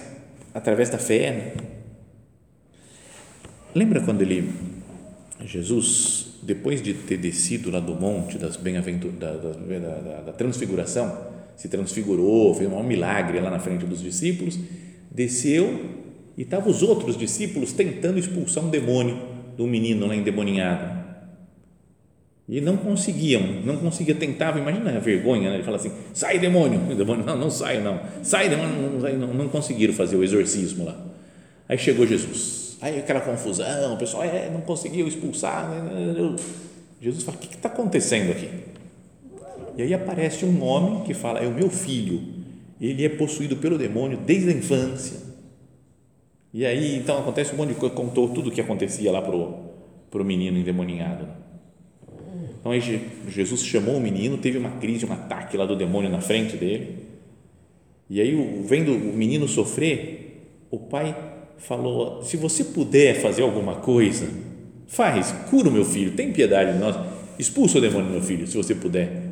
através 0.54 0.90
da 0.90 0.98
fé. 0.98 1.32
Né? 1.32 1.52
Lembra 3.76 4.02
quando 4.02 4.22
ele, 4.22 4.52
Jesus, 5.44 6.28
depois 6.42 6.82
de 6.82 6.94
ter 6.94 7.18
descido 7.18 7.70
lá 7.70 7.80
do 7.80 7.94
monte 7.94 8.38
das 8.38 8.56
bem-aventuranças, 8.56 9.20
da, 9.20 9.34
da, 9.34 10.00
da, 10.00 10.22
da, 10.22 10.32
transfiguração, 10.32 11.39
se 11.60 11.68
transfigurou, 11.68 12.56
fez 12.56 12.72
um 12.72 12.82
milagre 12.82 13.40
lá 13.42 13.52
na 13.52 13.60
frente 13.60 13.86
dos 13.86 14.02
discípulos, 14.02 14.58
desceu 15.12 15.98
e 16.38 16.44
estavam 16.44 16.72
os 16.72 16.82
outros 16.82 17.18
discípulos 17.18 17.74
tentando 17.74 18.18
expulsar 18.18 18.64
um 18.64 18.70
demônio 18.70 19.20
do 19.58 19.68
menino 19.68 20.08
lá 20.08 20.16
endemoninhado. 20.16 20.98
E 22.48 22.62
não 22.62 22.78
conseguiam, 22.78 23.62
não 23.64 23.76
conseguia, 23.76 24.16
tentavam, 24.16 24.62
imagina 24.62 24.96
a 24.96 25.00
vergonha, 25.00 25.50
né? 25.50 25.58
ele 25.58 25.64
fala 25.64 25.76
assim, 25.76 25.92
sai 26.14 26.40
demônio, 26.40 26.80
o 26.90 26.96
demônio, 26.96 27.26
não, 27.26 27.38
não 27.38 27.52
sai 27.52 27.82
não, 27.82 28.00
sai 28.24 28.48
demônio, 28.48 29.00
não, 29.00 29.28
não, 29.28 29.34
não 29.34 29.50
conseguiram 29.50 29.94
fazer 29.94 30.16
o 30.16 30.24
exorcismo 30.24 30.86
lá. 30.86 30.98
Aí 31.68 31.78
chegou 31.78 32.08
Jesus, 32.08 32.78
Aí 32.82 33.00
aquela 33.00 33.20
confusão, 33.20 33.94
o 33.94 33.98
pessoal 33.98 34.24
é, 34.24 34.50
não 34.50 34.62
conseguiu 34.62 35.06
expulsar. 35.06 35.70
Né, 35.70 35.82
né, 35.82 36.14
né, 36.14 36.36
Jesus 37.02 37.24
fala: 37.24 37.38
o 37.38 37.40
que 37.42 37.54
está 37.54 37.68
acontecendo 37.68 38.32
aqui? 38.32 38.50
E 39.80 39.82
aí 39.82 39.94
aparece 39.94 40.44
um 40.44 40.62
homem 40.62 41.04
que 41.04 41.14
fala: 41.14 41.40
é 41.40 41.48
o 41.48 41.54
meu 41.54 41.70
filho, 41.70 42.22
ele 42.82 43.06
é 43.06 43.08
possuído 43.08 43.56
pelo 43.56 43.78
demônio 43.78 44.18
desde 44.18 44.50
a 44.50 44.52
infância. 44.52 45.18
E 46.54 46.66
aí 46.66 46.98
então 46.98 47.18
acontece 47.18 47.54
um 47.54 47.58
monte 47.58 47.70
de 47.70 47.76
coisa, 47.76 47.96
contou 47.96 48.28
tudo 48.28 48.50
o 48.50 48.52
que 48.52 48.60
acontecia 48.60 49.10
lá 49.10 49.22
para 49.22 50.22
o 50.22 50.26
menino 50.26 50.58
endemoninhado. 50.58 51.26
Então 52.60 52.74
aí 52.74 52.82
Jesus 53.30 53.64
chamou 53.64 53.96
o 53.96 54.02
menino, 54.02 54.38
teve 54.38 54.58
uma 54.58 54.72
crise, 54.72 55.06
um 55.06 55.14
ataque 55.14 55.56
lá 55.56 55.66
do 55.66 55.78
demônio 55.78 56.10
na 56.10 56.20
frente 56.20 56.58
dele. 56.58 56.98
E 58.10 58.20
aí, 58.20 58.36
vendo 58.66 58.92
o 58.92 59.14
menino 59.16 59.48
sofrer, 59.48 60.58
o 60.70 60.78
pai 60.78 61.16
falou: 61.58 62.22
se 62.22 62.36
você 62.36 62.66
puder 62.66 63.22
fazer 63.22 63.44
alguma 63.44 63.76
coisa, 63.76 64.28
faz, 64.88 65.32
cura 65.50 65.70
o 65.70 65.72
meu 65.72 65.86
filho, 65.86 66.18
tem 66.18 66.34
piedade 66.34 66.74
de 66.74 66.80
nós, 66.80 66.98
expulsa 67.40 67.78
o 67.78 67.82
demônio 67.82 68.08
do 68.08 68.12
meu 68.12 68.22
filho, 68.22 68.46
se 68.46 68.58
você 68.58 68.76
puder. 68.76 69.29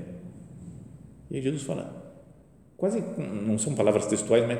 E 1.29 1.41
Jesus 1.41 1.63
fala, 1.63 2.15
quase, 2.77 3.03
não 3.17 3.57
são 3.57 3.73
palavras 3.73 4.05
textuais, 4.05 4.45
mas 4.47 4.59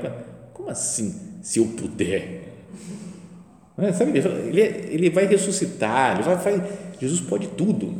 como 0.53 0.69
assim, 0.69 1.39
se 1.41 1.59
eu 1.59 1.67
puder? 1.67 2.53
É, 3.77 3.93
sabe, 3.93 4.17
ele, 4.17 4.61
é, 4.61 4.87
ele, 4.89 5.09
vai 5.09 5.25
ressuscitar, 5.27 6.15
ele 6.15 6.23
vai, 6.23 6.35
vai, 6.35 6.93
Jesus 6.99 7.21
pode 7.21 7.47
tudo. 7.49 7.93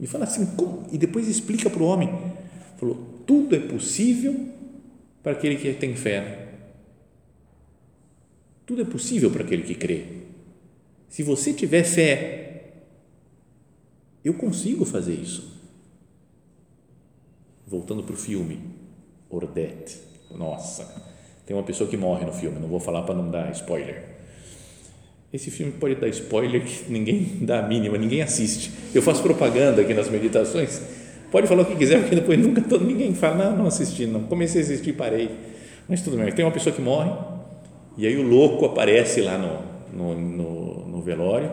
E 0.00 0.06
fala 0.06 0.24
assim, 0.24 0.44
como? 0.56 0.86
e 0.92 0.98
depois 0.98 1.28
explica 1.28 1.70
para 1.70 1.82
o 1.82 1.86
homem, 1.86 2.12
falou, 2.76 3.22
tudo 3.26 3.54
é 3.54 3.60
possível 3.60 4.48
para 5.22 5.32
aquele 5.32 5.56
que 5.56 5.72
tem 5.74 5.94
fé. 5.94 6.46
Tudo 8.66 8.82
é 8.82 8.84
possível 8.84 9.30
para 9.30 9.44
aquele 9.44 9.62
que 9.62 9.74
crê. 9.74 10.04
Se 11.08 11.22
você 11.22 11.52
tiver 11.52 11.84
fé, 11.84 12.72
eu 14.24 14.34
consigo 14.34 14.84
fazer 14.84 15.14
isso. 15.14 15.57
Voltando 17.68 18.02
para 18.02 18.14
o 18.14 18.16
filme, 18.16 18.60
Ordete. 19.28 19.98
Nossa, 20.34 20.86
tem 21.46 21.54
uma 21.54 21.62
pessoa 21.62 21.88
que 21.88 21.96
morre 21.96 22.24
no 22.24 22.32
filme, 22.32 22.58
não 22.58 22.68
vou 22.68 22.80
falar 22.80 23.02
para 23.02 23.14
não 23.14 23.30
dar 23.30 23.50
spoiler. 23.52 24.04
Esse 25.30 25.50
filme 25.50 25.72
pode 25.72 25.96
dar 25.96 26.08
spoiler 26.08 26.64
que 26.64 26.90
ninguém 26.90 27.38
dá 27.44 27.58
a 27.58 27.62
mínima, 27.68 27.98
ninguém 27.98 28.22
assiste. 28.22 28.70
Eu 28.94 29.02
faço 29.02 29.22
propaganda 29.22 29.82
aqui 29.82 29.92
nas 29.92 30.08
meditações. 30.08 30.80
Pode 31.30 31.46
falar 31.46 31.62
o 31.62 31.66
que 31.66 31.76
quiser, 31.76 32.00
porque 32.00 32.14
depois 32.14 32.38
nunca 32.38 32.62
todo, 32.62 32.86
ninguém 32.86 33.14
fala, 33.14 33.50
não, 33.50 33.58
não 33.58 33.66
assisti, 33.66 34.06
não. 34.06 34.22
Comecei 34.22 34.62
a 34.62 34.64
assistir 34.64 34.94
parei. 34.94 35.30
Mas 35.86 36.00
tudo 36.00 36.16
bem. 36.16 36.32
Tem 36.32 36.42
uma 36.44 36.50
pessoa 36.50 36.74
que 36.74 36.80
morre, 36.80 37.10
e 37.98 38.06
aí 38.06 38.16
o 38.16 38.22
louco 38.22 38.64
aparece 38.64 39.20
lá 39.20 39.36
no, 39.36 39.60
no, 39.92 40.14
no, 40.18 40.88
no 40.88 41.02
velório 41.02 41.52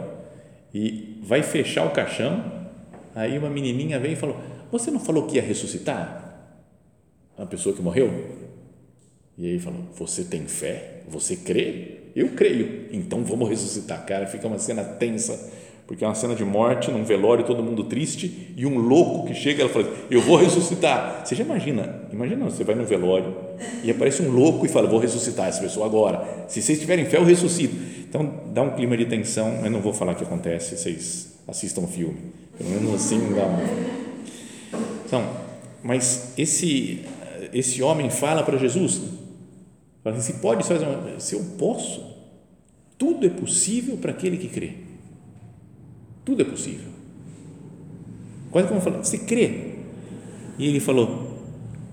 e 0.74 1.20
vai 1.22 1.44
fechar 1.44 1.86
o 1.86 1.90
caixão. 1.90 2.42
Aí 3.14 3.38
uma 3.38 3.50
menininha 3.50 4.00
vem 4.00 4.14
e 4.14 4.16
falou: 4.16 4.38
Você 4.72 4.92
não 4.92 5.00
falou 5.00 5.28
que 5.28 5.36
ia 5.36 5.42
ressuscitar? 5.42 6.24
A 7.38 7.46
pessoa 7.46 7.76
que 7.76 7.82
morreu? 7.82 8.10
E 9.38 9.48
aí 9.48 9.60
falou: 9.60 9.82
Você 9.98 10.24
tem 10.24 10.48
fé? 10.48 11.04
Você 11.08 11.36
crê? 11.36 12.00
Eu 12.16 12.30
creio. 12.30 12.88
Então 12.92 13.24
vamos 13.24 13.50
ressuscitar. 13.50 14.06
Cara, 14.06 14.26
fica 14.26 14.48
uma 14.48 14.58
cena 14.58 14.84
tensa 14.84 15.52
porque 15.88 16.04
é 16.04 16.08
uma 16.08 16.16
cena 16.16 16.34
de 16.34 16.44
morte 16.44 16.90
num 16.90 17.04
velório, 17.04 17.46
todo 17.46 17.62
mundo 17.62 17.84
triste, 17.84 18.54
e 18.58 18.66
um 18.66 18.80
louco 18.80 19.28
que 19.28 19.36
chega 19.36 19.66
e 19.66 19.70
fala: 19.70 19.88
Eu 20.10 20.20
vou 20.22 20.36
ressuscitar. 20.36 21.22
Você 21.24 21.36
já 21.36 21.44
imagina? 21.44 22.08
Imagina, 22.12 22.46
você 22.46 22.64
vai 22.64 22.74
no 22.74 22.86
velório 22.86 23.36
e 23.84 23.92
aparece 23.92 24.22
um 24.24 24.32
louco 24.32 24.66
e 24.66 24.70
fala: 24.70 24.88
Vou 24.88 25.00
ressuscitar 25.00 25.48
essa 25.48 25.62
pessoa 25.62 25.86
agora. 25.86 26.46
Se 26.48 26.62
vocês 26.62 26.80
tiverem 26.80 27.06
fé, 27.06 27.18
eu 27.18 27.24
ressuscito. 27.24 27.76
Então 28.08 28.46
dá 28.52 28.64
um 28.64 28.72
clima 28.72 28.98
de 28.98 29.06
tensão, 29.06 29.60
mas 29.62 29.72
não 29.72 29.80
vou 29.80 29.94
falar 29.94 30.14
o 30.14 30.16
que 30.16 30.24
acontece, 30.24 30.76
vocês 30.76 31.38
assistam 31.48 31.82
o 31.82 31.88
filme. 31.88 32.18
Pelo 32.58 32.70
menos 32.70 32.96
assim 32.96 33.20
dá 33.36 33.46
Então, 35.06 35.30
mas 35.84 36.34
esse, 36.38 37.02
esse 37.54 37.82
homem 37.82 38.10
fala 38.10 38.44
para 38.44 38.58
Jesus: 38.58 39.02
Fala 40.04 40.18
assim, 40.18 40.34
se 40.34 40.40
pode, 40.40 40.64
se 41.20 41.36
eu 41.36 41.44
posso, 41.58 42.16
tudo 42.98 43.26
é 43.26 43.30
possível 43.30 43.98
para 43.98 44.12
aquele 44.12 44.38
que 44.38 44.48
crê. 44.48 44.72
Tudo 46.24 46.42
é 46.42 46.46
possível. 46.46 46.90
Quase 48.52 48.68
como 48.68 48.82
falar, 48.82 48.98
você 48.98 49.18
crê? 49.18 49.74
E 50.58 50.68
ele 50.68 50.80
falou, 50.80 51.40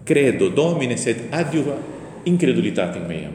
credo, 0.04 0.50
domine 0.50 0.96
sed 0.96 1.22
adiuva 1.32 1.78
incredulitatem 2.24 3.06
meam. 3.06 3.32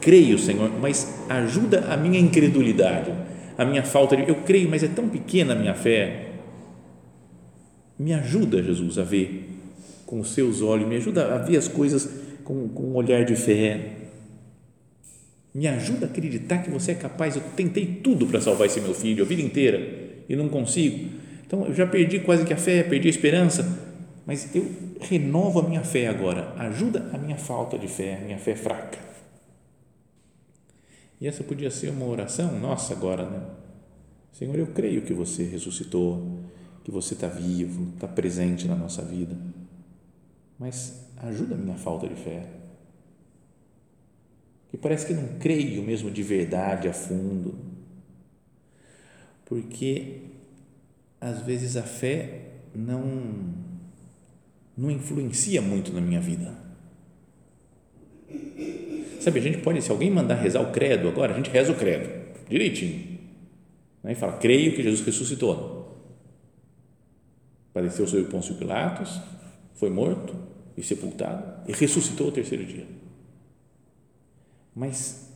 Creio, 0.00 0.38
Senhor, 0.38 0.70
mas 0.80 1.22
ajuda 1.28 1.86
a 1.88 1.96
minha 1.96 2.18
incredulidade, 2.18 3.12
a 3.56 3.64
minha 3.64 3.82
falta 3.82 4.16
de. 4.16 4.28
Eu 4.28 4.36
creio, 4.36 4.68
mas 4.68 4.82
é 4.82 4.88
tão 4.88 5.08
pequena 5.08 5.54
a 5.54 5.56
minha 5.56 5.74
fé. 5.74 6.33
Me 7.98 8.12
ajuda, 8.12 8.62
Jesus, 8.62 8.98
a 8.98 9.04
ver 9.04 9.50
com 10.06 10.20
os 10.20 10.32
seus 10.32 10.60
olhos, 10.60 10.88
me 10.88 10.96
ajuda 10.96 11.34
a 11.34 11.38
ver 11.38 11.56
as 11.56 11.68
coisas 11.68 12.08
com, 12.42 12.68
com 12.68 12.82
um 12.82 12.94
olhar 12.94 13.24
de 13.24 13.36
fé. 13.36 13.96
Me 15.54 15.68
ajuda 15.68 16.06
a 16.06 16.08
acreditar 16.08 16.58
que 16.58 16.70
você 16.70 16.92
é 16.92 16.94
capaz. 16.94 17.36
Eu 17.36 17.42
tentei 17.56 17.86
tudo 17.86 18.26
para 18.26 18.40
salvar 18.40 18.66
esse 18.66 18.80
meu 18.80 18.94
filho 18.94 19.24
a 19.24 19.26
vida 19.26 19.40
inteira 19.40 20.24
e 20.28 20.34
não 20.34 20.48
consigo. 20.48 21.08
Então 21.46 21.66
eu 21.66 21.74
já 21.74 21.86
perdi 21.86 22.20
quase 22.20 22.44
que 22.44 22.52
a 22.52 22.56
fé, 22.56 22.82
perdi 22.82 23.06
a 23.06 23.10
esperança, 23.10 23.78
mas 24.26 24.54
eu 24.54 24.68
renovo 25.00 25.60
a 25.60 25.68
minha 25.68 25.82
fé 25.82 26.08
agora. 26.08 26.52
Ajuda 26.56 27.08
a 27.12 27.18
minha 27.18 27.36
falta 27.36 27.78
de 27.78 27.86
fé, 27.86 28.16
a 28.16 28.24
minha 28.24 28.38
fé 28.38 28.56
fraca. 28.56 28.98
E 31.20 31.28
essa 31.28 31.44
podia 31.44 31.70
ser 31.70 31.90
uma 31.90 32.06
oração 32.06 32.58
nossa 32.58 32.92
agora, 32.92 33.24
né? 33.24 33.40
Senhor, 34.32 34.58
eu 34.58 34.66
creio 34.66 35.02
que 35.02 35.12
você 35.12 35.44
ressuscitou, 35.44 36.40
que 36.84 36.90
você 36.90 37.14
está 37.14 37.26
vivo, 37.26 37.94
está 37.94 38.06
presente 38.06 38.68
na 38.68 38.76
nossa 38.76 39.02
vida, 39.02 39.36
mas 40.58 41.06
ajuda 41.16 41.54
a 41.54 41.58
minha 41.58 41.76
falta 41.76 42.06
de 42.06 42.14
fé 42.14 42.46
e 44.74 44.76
parece 44.76 45.06
que 45.06 45.14
não 45.14 45.38
creio 45.38 45.84
mesmo 45.84 46.10
de 46.10 46.20
verdade 46.20 46.88
a 46.88 46.92
fundo, 46.92 47.54
porque 49.44 50.22
às 51.20 51.40
vezes 51.42 51.76
a 51.76 51.82
fé 51.82 52.40
não 52.74 53.54
não 54.76 54.90
influencia 54.90 55.62
muito 55.62 55.92
na 55.92 56.00
minha 56.00 56.20
vida. 56.20 56.52
Sabe, 59.20 59.38
a 59.38 59.42
gente 59.42 59.58
pode, 59.58 59.80
se 59.80 59.92
alguém 59.92 60.10
mandar 60.10 60.34
rezar 60.34 60.60
o 60.60 60.72
credo 60.72 61.06
agora, 61.06 61.32
a 61.32 61.36
gente 61.36 61.50
reza 61.50 61.70
o 61.70 61.76
credo, 61.76 62.10
direitinho. 62.48 63.20
Né? 64.02 64.10
E 64.10 64.14
fala, 64.16 64.32
creio 64.38 64.74
que 64.74 64.82
Jesus 64.82 65.06
ressuscitou. 65.06 65.73
Padeceu 67.74 68.06
sob 68.06 68.22
Pôncio 68.24 68.54
Pilatos, 68.54 69.20
foi 69.74 69.90
morto 69.90 70.32
e 70.76 70.82
sepultado 70.82 71.68
e 71.68 71.72
ressuscitou 71.72 72.28
ao 72.28 72.32
terceiro 72.32 72.64
dia. 72.64 72.86
Mas 74.74 75.28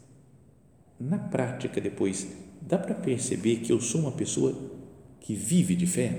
na 0.99 1.19
prática 1.19 1.81
depois 1.81 2.29
dá 2.63 2.79
para 2.79 2.95
perceber 2.95 3.57
que 3.57 3.73
eu 3.73 3.81
sou 3.81 4.03
uma 4.03 4.13
pessoa 4.13 4.57
que 5.21 5.35
vive 5.35 5.75
de 5.75 5.87
fé. 5.87 6.17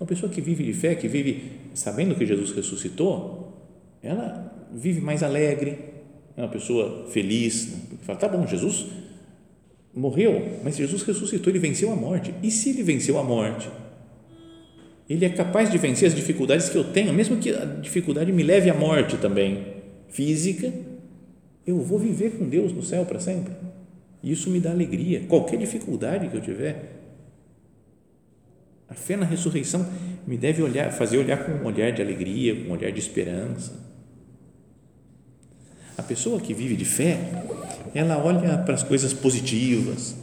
Uma 0.00 0.06
pessoa 0.06 0.30
que 0.30 0.40
vive 0.40 0.64
de 0.64 0.72
fé, 0.72 0.96
que 0.96 1.06
vive 1.06 1.52
sabendo 1.74 2.16
que 2.16 2.26
Jesus 2.26 2.50
ressuscitou, 2.50 3.56
ela 4.02 4.68
vive 4.72 5.00
mais 5.00 5.22
alegre, 5.22 5.78
é 6.36 6.42
uma 6.42 6.48
pessoa 6.48 7.08
feliz, 7.08 7.68
né? 7.68 7.98
fala, 8.02 8.18
tá 8.18 8.28
bom, 8.28 8.46
Jesus 8.46 8.86
morreu, 9.94 10.60
mas 10.62 10.76
Jesus 10.76 11.02
ressuscitou, 11.02 11.52
ele 11.52 11.58
venceu 11.58 11.92
a 11.92 11.96
morte. 11.96 12.34
E 12.42 12.50
se 12.50 12.70
ele 12.70 12.82
venceu 12.82 13.18
a 13.18 13.24
morte? 13.24 13.68
Ele 15.08 15.24
é 15.24 15.28
capaz 15.28 15.70
de 15.70 15.78
vencer 15.78 16.08
as 16.08 16.14
dificuldades 16.14 16.68
que 16.68 16.76
eu 16.76 16.84
tenho, 16.84 17.12
mesmo 17.12 17.38
que 17.38 17.50
a 17.50 17.64
dificuldade 17.64 18.30
me 18.30 18.42
leve 18.42 18.68
à 18.68 18.74
morte 18.74 19.16
também, 19.16 19.66
física, 20.08 20.72
eu 21.66 21.80
vou 21.80 21.98
viver 21.98 22.32
com 22.32 22.48
Deus 22.48 22.72
no 22.72 22.82
céu 22.82 23.04
para 23.04 23.18
sempre. 23.18 23.52
Isso 24.22 24.50
me 24.50 24.60
dá 24.60 24.70
alegria. 24.70 25.24
Qualquer 25.28 25.58
dificuldade 25.58 26.28
que 26.28 26.36
eu 26.36 26.40
tiver, 26.40 26.98
a 28.88 28.94
fé 28.94 29.16
na 29.16 29.26
ressurreição 29.26 29.86
me 30.26 30.36
deve 30.36 30.62
olhar, 30.62 30.90
fazer 30.92 31.18
olhar 31.18 31.44
com 31.44 31.52
um 31.52 31.64
olhar 31.66 31.90
de 31.92 32.02
alegria, 32.02 32.54
com 32.54 32.70
um 32.70 32.72
olhar 32.72 32.90
de 32.90 32.98
esperança. 32.98 33.72
A 35.96 36.02
pessoa 36.02 36.40
que 36.40 36.54
vive 36.54 36.76
de 36.76 36.84
fé, 36.84 37.18
ela 37.94 38.22
olha 38.22 38.58
para 38.58 38.74
as 38.74 38.82
coisas 38.82 39.12
positivas, 39.12 40.16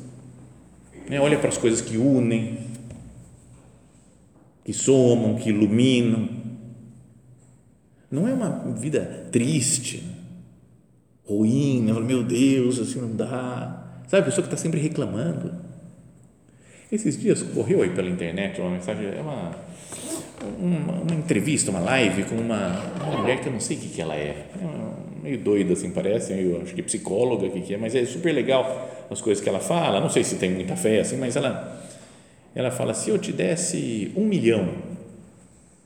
né? 1.10 1.20
olha 1.20 1.38
para 1.38 1.50
as 1.50 1.58
coisas 1.58 1.82
que 1.82 1.98
unem, 1.98 2.58
que 4.66 4.74
somam, 4.74 5.36
que 5.36 5.50
iluminam. 5.50 6.28
Não 8.12 8.28
é 8.28 8.34
uma 8.34 8.74
vida 8.74 9.30
triste, 9.32 10.04
ruim, 11.24 11.88
falo, 11.88 12.04
meu 12.04 12.24
Deus, 12.24 12.80
assim 12.80 13.00
não 13.00 13.16
dá. 13.16 14.02
Sabe, 14.08 14.24
a 14.24 14.26
pessoa 14.26 14.46
que 14.46 14.54
está 14.54 14.58
sempre 14.58 14.80
reclamando. 14.80 15.54
Esses 16.92 17.20
dias 17.20 17.42
correu 17.42 17.82
aí 17.82 17.90
pela 17.90 18.10
internet 18.10 18.60
uma 18.60 18.72
mensagem, 18.72 19.06
é 19.06 19.22
uma, 19.22 19.52
uma, 20.60 21.02
uma 21.02 21.16
entrevista, 21.16 21.72
uma 21.72 21.80
live 21.80 22.24
com 22.24 22.36
uma, 22.36 22.80
uma, 23.04 23.18
mulher 23.18 23.42
que 23.42 23.48
eu 23.48 23.54
não 23.54 23.60
sei 23.60 23.78
o 23.78 23.80
que, 23.80 23.90
que 23.90 24.02
ela 24.02 24.16
é, 24.16 24.48
é 24.56 25.22
meio 25.22 25.40
doida 25.40 25.74
assim 25.74 25.90
parece, 25.90 26.34
eu 26.34 26.62
acho 26.62 26.76
que 26.76 26.84
psicóloga 26.84 27.50
que, 27.50 27.62
que 27.62 27.74
é, 27.74 27.78
mas 27.78 27.96
é 27.96 28.06
super 28.06 28.32
legal 28.32 29.08
as 29.10 29.20
coisas 29.20 29.44
que 29.44 29.50
ela 29.50 29.60
fala, 29.60 30.00
não 30.00 30.10
sei 30.10 30.24
se 30.24 30.36
tem 30.36 30.52
muita 30.52 30.76
fé 30.76 31.00
assim, 31.00 31.18
mas 31.18 31.36
ela, 31.36 31.75
ela 32.56 32.72
fala, 32.72 32.94
se 32.94 33.10
eu 33.10 33.20
te 33.20 33.32
desse 33.32 34.12
um 34.16 34.26
milhão 34.26 34.70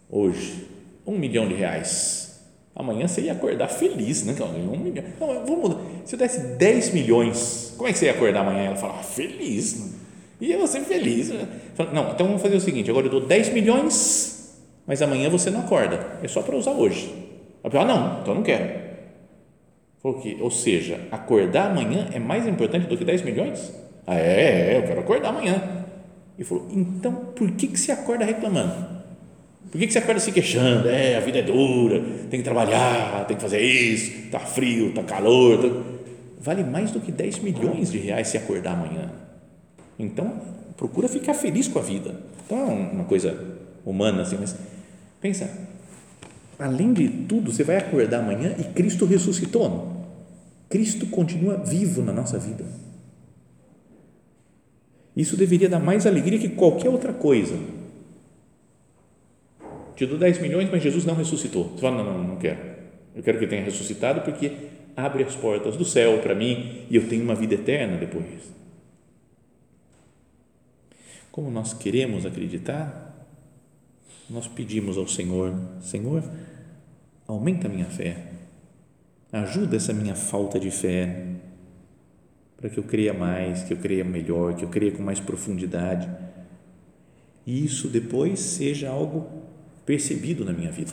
hoje, 0.10 0.67
um 1.05 1.17
milhão 1.17 1.47
de 1.47 1.55
reais, 1.55 2.39
amanhã 2.75 3.08
você 3.08 3.21
ia 3.21 3.34
acordar 3.34 3.67
feliz, 3.67 4.23
né? 4.23 4.36
Um 4.41 4.77
milhão. 4.77 5.03
Não, 5.19 5.45
vou 5.45 5.58
mudar. 5.58 5.82
Se 6.05 6.15
eu 6.15 6.19
desse 6.19 6.39
10 6.39 6.93
milhões, 6.93 7.73
como 7.75 7.89
é 7.89 7.91
que 7.91 7.97
você 7.97 8.05
ia 8.05 8.12
acordar 8.12 8.41
amanhã? 8.41 8.67
Ela 8.67 8.75
fala, 8.75 8.99
ah, 8.99 9.03
feliz. 9.03 9.79
Né? 9.79 9.99
E 10.39 10.51
eu 10.51 10.65
ser 10.67 10.82
feliz. 10.82 11.29
Né? 11.29 11.47
Não, 11.91 12.12
então 12.12 12.27
vamos 12.27 12.41
fazer 12.41 12.55
o 12.55 12.62
seguinte: 12.62 12.89
agora 12.89 13.08
eu 13.08 13.12
dou 13.12 13.21
10 13.21 13.49
milhões, 13.49 14.58
mas 14.86 15.01
amanhã 15.01 15.29
você 15.29 15.49
não 15.49 15.62
acorda. 15.62 16.19
É 16.23 16.27
só 16.27 16.41
para 16.41 16.55
usar 16.55 16.71
hoje. 16.71 17.13
Ela 17.63 17.71
falou, 17.71 17.86
ah, 17.86 17.97
não, 17.97 18.21
então 18.21 18.36
não 18.36 18.43
quero. 18.43 18.89
Falou 20.01 20.19
que, 20.21 20.38
ou 20.39 20.49
seja, 20.49 21.01
acordar 21.12 21.71
amanhã 21.71 22.10
é 22.13 22.19
mais 22.19 22.47
importante 22.47 22.88
do 22.88 22.97
que 22.97 23.03
10 23.03 23.21
milhões? 23.23 23.73
Ah, 24.08 24.15
é, 24.15 24.73
é, 24.73 24.77
eu 24.77 24.84
quero 24.84 25.01
acordar 25.01 25.29
amanhã. 25.29 25.79
E 26.39 26.43
falou, 26.45 26.67
então 26.71 27.13
por 27.36 27.52
que, 27.52 27.67
que 27.67 27.78
você 27.78 27.91
acorda 27.91 28.23
reclamando? 28.23 28.97
Por 29.69 29.78
que, 29.78 29.86
que 29.86 29.93
você 29.93 29.99
acorda 29.99 30.21
se 30.21 30.32
queixando? 30.32 30.88
É, 30.88 31.17
a 31.17 31.19
vida 31.19 31.39
é 31.39 31.43
dura, 31.43 32.02
tem 32.30 32.39
que 32.39 32.43
trabalhar, 32.43 33.25
tem 33.28 33.36
que 33.36 33.43
fazer 33.43 33.62
isso, 33.62 34.12
está 34.25 34.39
frio, 34.39 34.89
está 34.89 35.04
calor. 35.04 35.60
Tá... 35.60 35.99
Vale 36.39 36.63
mais 36.63 36.91
do 36.91 36.99
que 37.02 37.12
10 37.12 37.39
milhões 37.39 37.91
de 37.91 37.99
reais 37.99 38.30
se 38.30 38.38
acordar 38.38 38.73
amanhã. 38.73 39.12
Então, 39.99 40.41
procura 40.78 41.08
ficar 41.10 41.34
feliz 41.34 41.67
com 41.67 41.78
a 41.78 41.82
vida. 41.82 42.15
Então, 42.45 42.58
é 42.58 42.93
uma 42.93 43.04
coisa 43.04 43.38
humana 43.86 44.21
assim, 44.21 44.38
mas 44.39 44.56
pensa, 45.21 45.52
além 46.58 46.93
de 46.93 47.08
tudo, 47.08 47.52
você 47.52 47.63
vai 47.63 47.78
acordar 47.78 48.21
amanhã 48.21 48.56
e 48.58 48.63
Cristo 48.63 49.06
ressuscitou. 49.06 50.08
Cristo 50.69 51.06
continua 51.08 51.58
vivo 51.58 52.02
na 52.02 52.13
nossa 52.13 52.39
vida. 52.39 52.65
Isso 55.19 55.36
deveria 55.36 55.67
dar 55.67 55.79
mais 55.82 56.08
alegria 56.08 56.39
que 56.39 56.47
qualquer 56.47 56.88
outra 56.88 57.12
coisa 57.12 57.60
te 59.93 60.05
dou 60.05 60.17
10 60.17 60.39
milhões, 60.39 60.69
mas 60.71 60.82
Jesus 60.82 61.03
não 61.03 61.13
ressuscitou. 61.13 61.71
Você 61.71 61.82
fala, 61.82 62.01
não, 62.01 62.13
não, 62.13 62.23
não 62.29 62.36
quero. 62.38 62.58
Eu 63.13 63.21
quero 63.21 63.38
que 63.38 63.43
ele 63.43 63.49
tenha 63.49 63.65
ressuscitado 63.65 64.21
porque 64.21 64.49
abre 64.95 65.25
as 65.25 65.36
portas 65.36 65.75
do 65.75 65.84
céu 65.84 66.19
para 66.19 66.34
mim 66.34 66.86
e 66.89 66.95
eu 66.95 67.10
tenho 67.10 67.21
uma 67.21 67.36
vida 67.36 67.55
eterna 67.55 67.97
depois. 67.97 68.49
Como 71.34 71.51
nós 71.51 71.73
queremos 71.73 72.25
acreditar, 72.25 73.27
nós 74.29 74.47
pedimos 74.47 74.97
ao 74.97 75.05
Senhor: 75.05 75.53
Senhor, 75.82 76.23
aumenta 77.27 77.67
a 77.67 77.69
minha 77.69 77.88
fé, 77.88 78.32
ajuda 79.34 79.75
essa 79.75 79.91
minha 79.91 80.15
falta 80.15 80.58
de 80.58 80.71
fé, 80.71 81.25
para 82.60 82.69
que 82.69 82.78
eu 82.78 82.84
creia 82.84 83.13
mais, 83.13 83.63
que 83.63 83.72
eu 83.72 83.78
creia 83.78 84.04
melhor, 84.04 84.54
que 84.54 84.65
eu 84.65 84.69
creia 84.69 84.91
com 84.91 85.02
mais 85.02 85.19
profundidade. 85.19 86.10
E 87.45 87.63
isso 87.63 87.88
depois 87.88 88.38
seja 88.39 88.89
algo 88.89 89.30
percebido 89.86 90.43
na 90.43 90.52
minha 90.52 90.69
vida. 90.69 90.91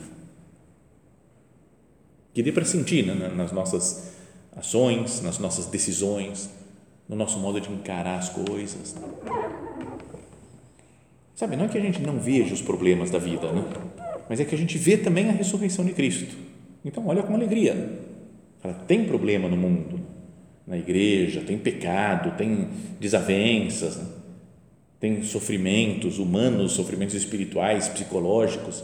Que 2.33 2.41
dê 2.41 2.53
para 2.53 2.65
sentir 2.65 3.05
né, 3.05 3.33
nas 3.35 3.51
nossas 3.51 4.13
ações, 4.55 5.21
nas 5.23 5.41
nossas 5.41 5.67
decisões, 5.67 6.49
no 7.09 7.17
nosso 7.17 7.39
modo 7.41 7.61
de 7.61 7.71
encarar 7.73 8.19
as 8.19 8.29
coisas. 8.29 8.95
Sabe, 11.35 11.57
não 11.57 11.65
é 11.65 11.69
que 11.69 11.79
a 11.79 11.81
gente 11.81 12.01
não 12.01 12.21
veja 12.21 12.55
os 12.55 12.63
problemas 12.63 13.11
da 13.11 13.19
vida, 13.19 13.51
né? 13.51 13.65
mas 14.29 14.39
é 14.39 14.45
que 14.45 14.55
a 14.55 14.59
gente 14.59 14.79
vê 14.79 14.97
também 14.97 15.29
a 15.29 15.33
ressurreição 15.33 15.85
de 15.85 15.93
Cristo. 15.93 16.37
Então, 16.85 17.07
olha 17.09 17.25
com 17.25 17.35
alegria. 17.35 18.01
Fala, 18.61 18.75
tem 18.87 19.05
problema 19.05 19.49
no 19.49 19.57
mundo, 19.57 20.01
na 20.67 20.77
igreja, 20.77 21.43
tem 21.43 21.57
pecado, 21.57 22.37
tem 22.37 22.69
desavenças, 22.99 23.97
né? 23.97 24.07
tem 24.99 25.23
sofrimentos 25.23 26.19
humanos, 26.19 26.73
sofrimentos 26.73 27.15
espirituais, 27.15 27.89
psicológicos. 27.89 28.83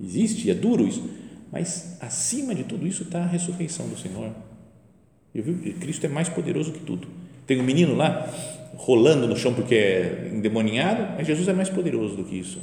Existe, 0.00 0.50
é 0.50 0.54
duro 0.54 0.86
isso, 0.86 1.08
mas 1.50 1.96
acima 2.00 2.54
de 2.54 2.64
tudo 2.64 2.86
isso 2.86 3.02
está 3.02 3.22
a 3.22 3.26
ressurreição 3.26 3.88
do 3.88 3.98
Senhor. 3.98 4.32
Eu 5.34 5.42
vi, 5.42 5.72
Cristo 5.72 6.06
é 6.06 6.08
mais 6.08 6.28
poderoso 6.28 6.72
que 6.72 6.80
tudo. 6.80 7.08
Tem 7.46 7.60
um 7.60 7.64
menino 7.64 7.96
lá 7.96 8.32
rolando 8.76 9.26
no 9.26 9.36
chão 9.36 9.52
porque 9.52 9.74
é 9.74 10.30
endemoniado, 10.32 11.14
mas 11.16 11.26
Jesus 11.26 11.48
é 11.48 11.52
mais 11.52 11.68
poderoso 11.68 12.16
do 12.16 12.24
que 12.24 12.38
isso. 12.38 12.60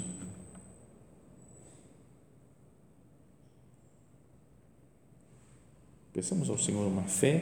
Peçamos 6.14 6.50
ao 6.50 6.58
Senhor 6.58 6.86
uma 6.86 7.04
fé 7.04 7.42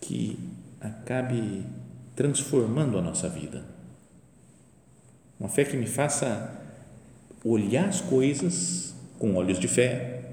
que 0.00 0.38
acabe 0.80 1.64
transformando 2.14 2.98
a 2.98 3.02
nossa 3.02 3.28
vida. 3.28 3.64
Uma 5.38 5.48
fé 5.48 5.64
que 5.64 5.76
me 5.76 5.86
faça 5.86 6.62
olhar 7.44 7.88
as 7.88 8.00
coisas 8.00 8.94
com 9.18 9.34
olhos 9.34 9.58
de 9.58 9.68
fé, 9.68 10.24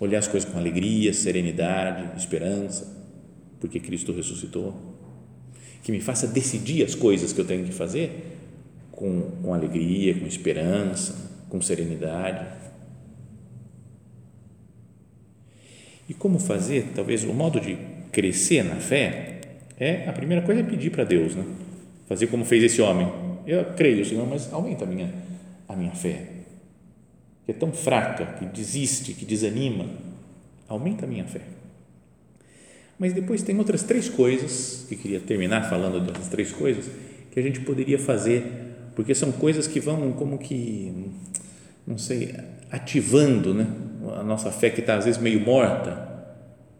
olhar 0.00 0.18
as 0.18 0.28
coisas 0.28 0.50
com 0.50 0.58
alegria, 0.58 1.12
serenidade, 1.12 2.16
esperança, 2.18 2.96
porque 3.60 3.78
Cristo 3.78 4.12
ressuscitou. 4.12 4.74
Que 5.82 5.92
me 5.92 6.00
faça 6.00 6.26
decidir 6.26 6.84
as 6.84 6.94
coisas 6.94 7.32
que 7.32 7.40
eu 7.40 7.46
tenho 7.46 7.64
que 7.64 7.72
fazer 7.72 8.38
com, 8.90 9.30
com 9.42 9.54
alegria, 9.54 10.18
com 10.18 10.26
esperança, 10.26 11.14
com 11.48 11.60
serenidade. 11.60 12.46
E 16.08 16.14
como 16.14 16.38
fazer? 16.38 16.92
Talvez 16.94 17.24
o 17.24 17.32
modo 17.32 17.60
de 17.60 17.78
crescer 18.12 18.62
na 18.62 18.76
fé 18.76 19.40
é 19.78 20.08
a 20.08 20.12
primeira 20.12 20.42
coisa 20.42 20.60
é 20.60 20.64
pedir 20.64 20.90
para 20.90 21.04
Deus, 21.04 21.34
né? 21.34 21.44
Fazer 22.08 22.26
como 22.28 22.44
fez 22.44 22.62
esse 22.64 22.80
homem. 22.82 23.10
Eu 23.46 23.64
creio, 23.76 24.04
Senhor, 24.04 24.26
mas 24.26 24.52
aumenta 24.52 24.84
a 24.84 24.86
minha 24.86 25.12
a 25.68 25.76
minha 25.76 25.92
fé, 25.92 26.22
que 27.44 27.52
é 27.52 27.54
tão 27.54 27.70
fraca, 27.72 28.24
que 28.38 28.46
desiste, 28.46 29.12
que 29.12 29.26
desanima. 29.26 29.86
Aumenta 30.66 31.04
a 31.04 31.08
minha 31.08 31.24
fé. 31.24 31.42
Mas 32.98 33.12
depois 33.12 33.42
tem 33.42 33.56
outras 33.58 33.82
três 33.82 34.08
coisas 34.08 34.86
que 34.88 34.96
queria 34.96 35.20
terminar 35.20 35.68
falando 35.68 36.00
dessas 36.00 36.28
três 36.28 36.50
coisas 36.52 36.90
que 37.30 37.38
a 37.38 37.42
gente 37.42 37.60
poderia 37.60 37.98
fazer, 37.98 38.44
porque 38.96 39.14
são 39.14 39.30
coisas 39.30 39.66
que 39.66 39.78
vão 39.78 40.12
como 40.12 40.38
que 40.38 41.10
não 41.86 41.96
sei, 41.96 42.34
ativando, 42.70 43.54
né? 43.54 43.66
A 44.18 44.22
nossa 44.22 44.50
fé 44.50 44.68
que 44.68 44.80
está 44.80 44.96
às 44.96 45.06
vezes 45.06 45.20
meio 45.20 45.40
morta. 45.40 46.07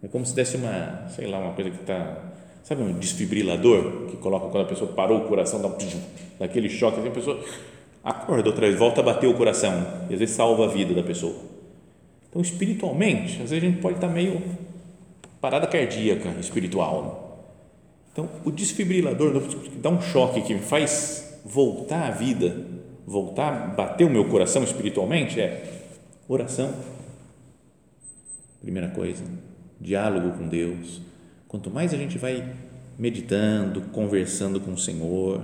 É 0.03 0.09
como 0.09 0.25
se 0.25 0.35
desse 0.35 0.57
uma, 0.57 1.09
sei 1.09 1.27
lá, 1.27 1.39
uma 1.39 1.53
coisa 1.55 1.71
que 1.71 1.81
está, 1.81 2.19
sabe, 2.63 2.83
um 2.83 2.93
desfibrilador 2.93 4.07
que 4.07 4.17
coloca 4.17 4.49
quando 4.49 4.65
a 4.65 4.69
pessoa 4.69 4.93
parou 4.93 5.19
o 5.19 5.29
coração, 5.29 5.61
dá 5.61 5.69
um, 5.69 5.77
daquele 6.39 6.69
choque, 6.69 7.01
assim, 7.01 7.09
a 7.09 7.13
pessoa 7.13 7.45
acorda 8.05 8.49
outra 8.49 8.67
vez, 8.67 8.79
volta 8.79 9.01
a 9.01 9.05
bater 9.05 9.27
o 9.27 9.35
coração 9.35 9.73
e 10.09 10.15
às 10.15 10.21
vezes 10.21 10.35
salva 10.35 10.67
a 10.67 10.69
vida 10.69 10.95
da 10.95 11.03
pessoa. 11.03 11.35
Então, 12.29 12.41
espiritualmente, 12.41 13.43
às 13.43 13.51
vezes 13.51 13.65
a 13.65 13.67
gente 13.67 13.81
pode 13.81 13.97
estar 13.97 14.09
meio 14.09 14.41
parada 15.41 15.67
cardíaca 15.67 16.29
espiritual. 16.41 17.03
Né? 17.03 17.29
Então, 18.13 18.29
o 18.45 18.51
desfibrilador 18.51 19.43
dá 19.81 19.91
um 19.91 20.01
choque 20.01 20.43
que 20.43 20.55
me 20.55 20.61
faz 20.61 21.41
voltar 21.45 22.09
à 22.09 22.11
vida, 22.11 22.67
voltar 23.07 23.53
a 23.53 23.67
bater 23.69 24.05
o 24.05 24.11
meu 24.11 24.27
coração 24.29 24.63
espiritualmente 24.63 25.41
é 25.41 25.83
oração. 26.29 26.75
Primeira 28.61 28.89
coisa, 28.89 29.25
diálogo 29.81 30.37
com 30.37 30.49
Deus. 30.49 31.01
Quanto 31.47 31.71
mais 31.71 31.95
a 31.95 31.97
gente 31.97 32.19
vai 32.19 32.45
meditando, 32.99 33.81
conversando 33.93 34.61
com 34.61 34.73
o 34.73 34.79
Senhor, 34.79 35.41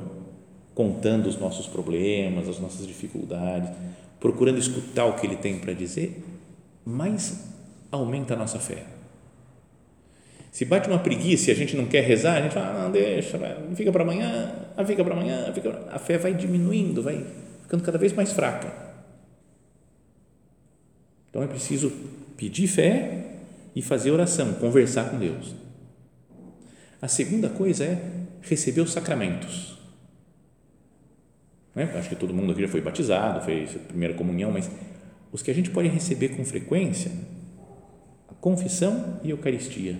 contando 0.75 1.29
os 1.29 1.38
nossos 1.38 1.66
problemas, 1.66 2.49
as 2.49 2.59
nossas 2.59 2.87
dificuldades, 2.87 3.70
procurando 4.18 4.59
escutar 4.59 5.05
o 5.05 5.14
que 5.14 5.27
Ele 5.27 5.37
tem 5.37 5.59
para 5.59 5.73
dizer, 5.73 6.23
mais 6.85 7.49
aumenta 7.90 8.35
a 8.35 8.37
nossa 8.37 8.59
fé. 8.59 8.85
Se 10.51 10.64
bate 10.64 10.88
uma 10.88 10.99
preguiça 10.99 11.51
e 11.51 11.53
a 11.53 11.57
gente 11.57 11.77
não 11.77 11.87
quer 11.87 12.03
rezar, 12.03 12.37
a 12.37 12.42
gente 12.42 12.55
fala, 12.55 12.68
ah, 12.68 12.83
não, 12.85 12.90
deixa, 12.90 13.38
fica 13.75 13.90
para 13.90 14.03
amanhã, 14.03 14.53
ah, 14.77 14.85
fica 14.85 15.03
para 15.03 15.14
amanhã, 15.14 15.53
fica 15.53 15.85
a 15.90 15.99
fé 15.99 16.16
vai 16.16 16.33
diminuindo, 16.33 17.03
vai 17.03 17.27
ficando 17.62 17.83
cada 17.83 17.99
vez 17.99 18.12
mais 18.12 18.33
fraca. 18.33 18.73
Então 21.29 21.42
é 21.42 21.47
preciso 21.49 21.92
pedir 22.37 22.68
fé 22.68 23.34
e 23.75 23.83
fazer 23.83 24.11
oração, 24.11 24.55
conversar 24.55 25.11
com 25.11 25.19
Deus. 25.19 25.55
A 27.03 27.09
segunda 27.09 27.49
coisa 27.49 27.85
é 27.85 28.03
receber 28.41 28.81
os 28.81 28.93
sacramentos. 28.93 29.79
Né? 31.75 31.93
Acho 31.97 32.09
que 32.09 32.17
todo 32.17 32.33
mundo 32.33 32.53
aqui 32.53 32.63
já 32.63 32.69
foi 32.69 32.81
batizado, 32.81 33.45
fez 33.45 33.75
a 33.75 33.79
primeira 33.79 34.15
comunhão, 34.15 34.53
mas 34.53 34.71
os 35.33 35.43
que 35.43 35.51
a 35.51 35.55
gente 35.55 35.71
pode 35.71 35.89
receber 35.89 36.31
com 36.31 36.45
frequência, 36.45 37.11
a 38.29 38.35
confissão 38.35 39.21
e 39.23 39.29
a 39.29 39.31
Eucaristia. 39.31 39.99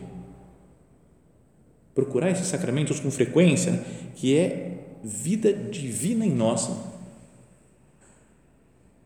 Procurar 1.95 2.31
esses 2.31 2.47
sacramentos 2.47 3.01
com 3.01 3.11
frequência, 3.11 3.85
que 4.15 4.37
é 4.37 4.99
vida 5.03 5.53
divina 5.53 6.25
em 6.25 6.33
nós. 6.33 6.71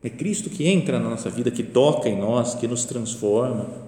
É 0.02 0.08
Cristo 0.08 0.48
que 0.48 0.68
entra 0.68 1.00
na 1.00 1.10
nossa 1.10 1.28
vida, 1.28 1.50
que 1.50 1.62
toca 1.62 2.08
em 2.08 2.18
nós, 2.18 2.54
que 2.54 2.68
nos 2.68 2.84
transforma. 2.84 3.87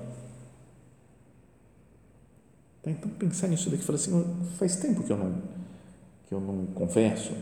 Então, 2.90 3.10
pensar 3.10 3.48
nisso 3.48 3.70
daqui, 3.70 3.82
falar 3.82 3.96
assim, 3.96 4.24
faz 4.58 4.76
tempo 4.76 5.02
que 5.02 5.12
eu 5.12 5.16
não, 5.16 5.42
que 6.28 6.34
eu 6.34 6.40
não 6.40 6.66
confesso 6.66 7.32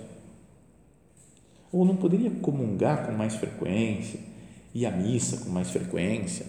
ou 1.70 1.84
não 1.84 1.96
poderia 1.96 2.30
comungar 2.30 3.06
com 3.06 3.12
mais 3.12 3.34
frequência, 3.34 4.18
ir 4.74 4.86
à 4.86 4.90
missa 4.90 5.38
com 5.38 5.50
mais 5.50 5.70
frequência? 5.70 6.46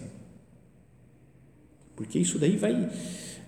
Porque 1.94 2.18
isso 2.18 2.38
daí 2.38 2.56
vai, 2.56 2.90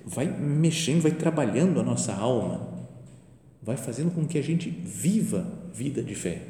vai 0.05 0.27
mexendo, 0.27 1.01
vai 1.03 1.12
trabalhando 1.12 1.81
a 1.81 1.83
nossa 1.83 2.12
alma, 2.12 2.69
vai 3.62 3.77
fazendo 3.77 4.11
com 4.11 4.27
que 4.27 4.37
a 4.37 4.43
gente 4.43 4.69
viva 4.69 5.47
vida 5.73 6.03
de 6.03 6.15
fé. 6.15 6.43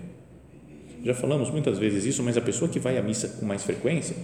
Já 1.05 1.15
falamos 1.15 1.51
muitas 1.51 1.79
vezes 1.79 2.05
isso, 2.05 2.23
mas 2.23 2.37
a 2.37 2.41
pessoa 2.41 2.69
que 2.69 2.79
vai 2.79 2.97
à 2.99 3.03
missa 3.03 3.29
com 3.29 3.45
mais 3.47 3.63
frequência 3.63 4.17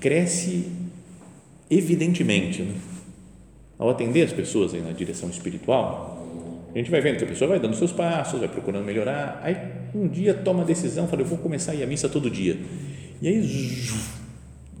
cresce 0.00 0.70
evidentemente. 1.68 2.62
Né? 2.62 2.74
Ao 3.80 3.88
atender 3.88 4.20
as 4.20 4.32
pessoas 4.32 4.74
aí 4.74 4.82
na 4.82 4.92
direção 4.92 5.30
espiritual, 5.30 6.22
a 6.74 6.76
gente 6.76 6.90
vai 6.90 7.00
vendo 7.00 7.16
que 7.16 7.24
a 7.24 7.26
pessoa 7.26 7.48
vai 7.48 7.58
dando 7.58 7.74
seus 7.74 7.90
passos, 7.90 8.38
vai 8.38 8.46
procurando 8.46 8.84
melhorar. 8.84 9.40
Aí 9.42 9.56
um 9.94 10.06
dia 10.06 10.34
toma 10.34 10.62
a 10.62 10.66
decisão, 10.66 11.08
fala, 11.08 11.22
eu 11.22 11.26
vou 11.26 11.38
começar 11.38 11.72
a 11.72 11.74
ir 11.74 11.82
à 11.82 11.86
missa 11.86 12.06
todo 12.06 12.30
dia. 12.30 12.60
E 13.22 13.26
aí 13.26 13.42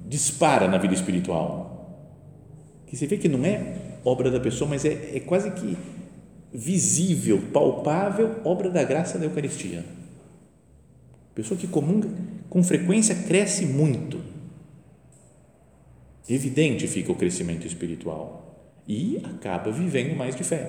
dispara 0.06 0.68
na 0.68 0.76
vida 0.76 0.92
espiritual. 0.92 1.98
Que 2.86 2.94
você 2.94 3.06
vê 3.06 3.16
que 3.16 3.26
não 3.26 3.42
é 3.42 3.74
obra 4.04 4.30
da 4.30 4.38
pessoa, 4.38 4.68
mas 4.68 4.84
é, 4.84 5.16
é 5.16 5.20
quase 5.20 5.50
que 5.52 5.78
visível, 6.52 7.40
palpável, 7.54 8.36
obra 8.44 8.68
da 8.68 8.84
graça 8.84 9.18
da 9.18 9.24
Eucaristia. 9.24 9.82
Pessoa 11.34 11.58
que 11.58 11.66
comunga 11.66 12.10
com 12.50 12.62
frequência 12.62 13.14
cresce 13.14 13.64
muito. 13.64 14.20
Evidente 16.28 16.86
fica 16.86 17.10
o 17.10 17.14
crescimento 17.14 17.66
espiritual 17.66 18.49
e 18.90 19.22
acaba 19.24 19.70
vivendo 19.70 20.16
mais 20.16 20.34
de 20.34 20.42
fé. 20.42 20.68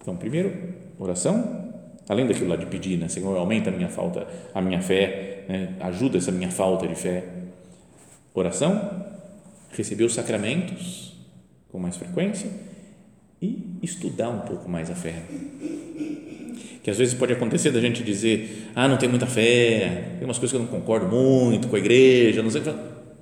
Então, 0.00 0.16
primeiro, 0.16 0.52
oração, 1.00 1.74
além 2.08 2.28
daquilo 2.28 2.48
lá 2.48 2.54
de 2.54 2.64
pedir, 2.66 2.96
né? 2.96 3.08
Senhor, 3.08 3.36
aumenta 3.36 3.70
a 3.70 3.72
minha 3.72 3.88
falta, 3.88 4.24
a 4.54 4.62
minha 4.62 4.80
fé, 4.80 5.44
né? 5.48 5.74
ajuda 5.80 6.18
essa 6.18 6.30
minha 6.30 6.48
falta 6.48 6.86
de 6.86 6.94
fé. 6.94 7.24
Oração, 8.32 9.04
receber 9.72 10.04
os 10.04 10.14
sacramentos 10.14 11.16
com 11.72 11.80
mais 11.80 11.96
frequência 11.96 12.48
e 13.42 13.76
estudar 13.82 14.28
um 14.28 14.42
pouco 14.42 14.70
mais 14.70 14.88
a 14.88 14.94
fé. 14.94 15.22
Que 16.84 16.88
às 16.88 16.98
vezes 16.98 17.14
pode 17.14 17.32
acontecer 17.32 17.72
da 17.72 17.80
gente 17.80 18.04
dizer, 18.04 18.70
ah, 18.76 18.86
não 18.86 18.96
tem 18.96 19.08
muita 19.08 19.26
fé, 19.26 20.14
tem 20.18 20.24
umas 20.24 20.38
coisas 20.38 20.56
que 20.56 20.56
eu 20.56 20.60
não 20.60 20.68
concordo 20.68 21.08
muito 21.08 21.66
com 21.66 21.74
a 21.74 21.80
igreja, 21.80 22.44
não 22.44 22.50
sei. 22.50 22.62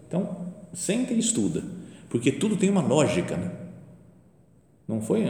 Então, 0.07 0.53
senta 0.75 1.15
e 1.15 1.19
estuda, 1.19 1.63
porque 2.15 2.31
tudo 2.31 2.55
tem 2.55 2.71
uma 2.71 2.81
lógica, 2.81 3.37
né? 3.37 3.51
Não 4.87 5.01
foi? 5.01 5.25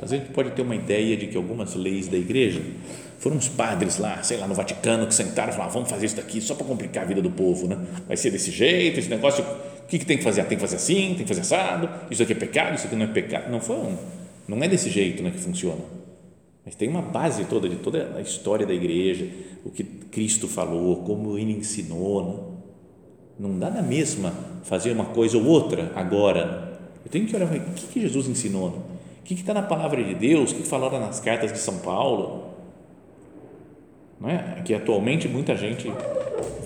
Às 0.00 0.12
vezes 0.12 0.26
pode 0.28 0.50
ter 0.52 0.62
uma 0.62 0.74
ideia 0.74 1.14
de 1.14 1.26
que 1.26 1.36
algumas 1.36 1.74
leis 1.74 2.08
da 2.08 2.16
igreja 2.16 2.62
foram 3.18 3.36
uns 3.36 3.50
padres 3.50 3.98
lá, 3.98 4.22
sei 4.22 4.38
lá, 4.38 4.48
no 4.48 4.54
Vaticano, 4.54 5.06
que 5.06 5.14
sentaram 5.14 5.50
e 5.50 5.52
falaram: 5.52 5.74
vamos 5.74 5.90
fazer 5.90 6.06
isso 6.06 6.16
daqui 6.16 6.40
só 6.40 6.54
para 6.54 6.64
complicar 6.64 7.04
a 7.04 7.06
vida 7.06 7.20
do 7.20 7.30
povo, 7.30 7.68
né? 7.68 7.76
Vai 8.08 8.16
ser 8.16 8.30
desse 8.30 8.50
jeito, 8.50 8.98
esse 8.98 9.10
negócio. 9.10 9.44
O 9.44 9.86
que, 9.88 9.98
que 9.98 10.06
tem 10.06 10.16
que 10.16 10.24
fazer? 10.24 10.42
tem 10.44 10.56
que 10.56 10.62
fazer 10.62 10.76
assim, 10.76 11.08
tem 11.08 11.16
que 11.16 11.28
fazer 11.28 11.42
assado. 11.42 11.86
Isso 12.10 12.22
aqui 12.22 12.32
é 12.32 12.36
pecado, 12.36 12.76
isso 12.76 12.86
aqui 12.86 12.96
não 12.96 13.04
é 13.04 13.08
pecado. 13.08 13.50
Não 13.50 13.60
foi, 13.60 13.76
não 14.48 14.64
é 14.64 14.68
desse 14.68 14.88
jeito 14.88 15.22
né, 15.22 15.30
que 15.30 15.38
funciona. 15.38 15.84
Mas 16.64 16.74
tem 16.74 16.88
uma 16.88 17.02
base 17.02 17.44
toda 17.44 17.68
de 17.68 17.76
toda 17.76 18.14
a 18.16 18.22
história 18.22 18.64
da 18.64 18.72
igreja, 18.72 19.28
o 19.66 19.70
que 19.70 19.84
Cristo 19.84 20.48
falou, 20.48 21.04
como 21.04 21.36
ele 21.36 21.52
ensinou. 21.52 22.24
Né? 22.24 22.55
Não 23.38 23.58
dá 23.58 23.70
na 23.70 23.82
mesma 23.82 24.32
fazer 24.64 24.92
uma 24.92 25.06
coisa 25.06 25.36
ou 25.36 25.44
outra 25.44 25.92
agora 25.94 26.66
eu 27.06 27.10
tenho 27.10 27.24
que 27.24 27.36
olhar, 27.36 27.46
o 27.46 27.60
que, 27.60 27.86
que 27.86 28.00
Jesus 28.00 28.26
ensinou? 28.26 28.82
O 29.20 29.22
que 29.22 29.34
está 29.34 29.54
na 29.54 29.62
palavra 29.62 30.02
de 30.02 30.12
Deus? 30.12 30.50
O 30.50 30.56
que 30.56 30.64
falaram 30.64 30.98
nas 30.98 31.20
cartas 31.20 31.52
de 31.52 31.58
São 31.60 31.78
Paulo? 31.78 32.46
Não 34.20 34.28
é? 34.28 34.60
Que 34.64 34.74
atualmente 34.74 35.28
muita 35.28 35.54
gente 35.54 35.88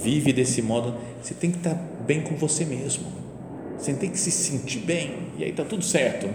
vive 0.02 0.33
desse 0.33 0.62
modo, 0.62 0.94
você 1.22 1.35
tem 1.35 1.50
que 1.50 1.59
estar 1.59 1.74
bem 2.06 2.22
com 2.22 2.37
você 2.37 2.64
mesmo. 2.64 3.04
Você 3.76 3.92
tem 3.92 4.09
que 4.09 4.18
se 4.18 4.30
sentir 4.30 4.78
bem 4.78 5.12
e 5.37 5.44
aí 5.44 5.50
está 5.50 5.62
tudo 5.62 5.85
certo. 5.85 6.26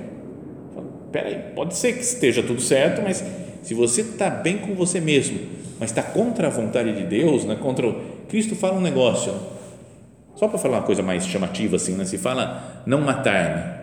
Espera 1.08 1.28
aí, 1.28 1.56
pode 1.56 1.76
ser 1.76 1.94
que 1.94 2.04
esteja 2.04 2.44
tudo 2.44 2.62
certo, 2.62 3.02
mas 3.02 3.26
se 3.64 3.74
você 3.74 4.02
está 4.02 4.30
bem 4.30 4.60
com 4.60 4.76
você 4.76 5.02
mesmo, 5.02 5.40
mas 5.80 5.90
está 5.90 6.04
contra 6.04 6.46
a 6.46 6.52
vontade 6.52 6.94
de 6.94 7.08
Deus, 7.08 7.44
né, 7.44 7.56
contra 7.56 7.88
o, 7.88 8.02
Cristo 8.28 8.56
fala 8.56 8.78
um 8.78 8.82
negócio, 8.82 9.34
só 10.36 10.48
para 10.48 10.58
falar 10.58 10.78
uma 10.80 10.86
coisa 10.86 11.02
mais 11.02 11.26
chamativa 11.26 11.76
assim, 11.78 11.94
né, 11.94 12.06
se 12.06 12.18
fala 12.18 12.84
não 12.86 13.02
matar, 13.02 13.56
né? 13.56 13.82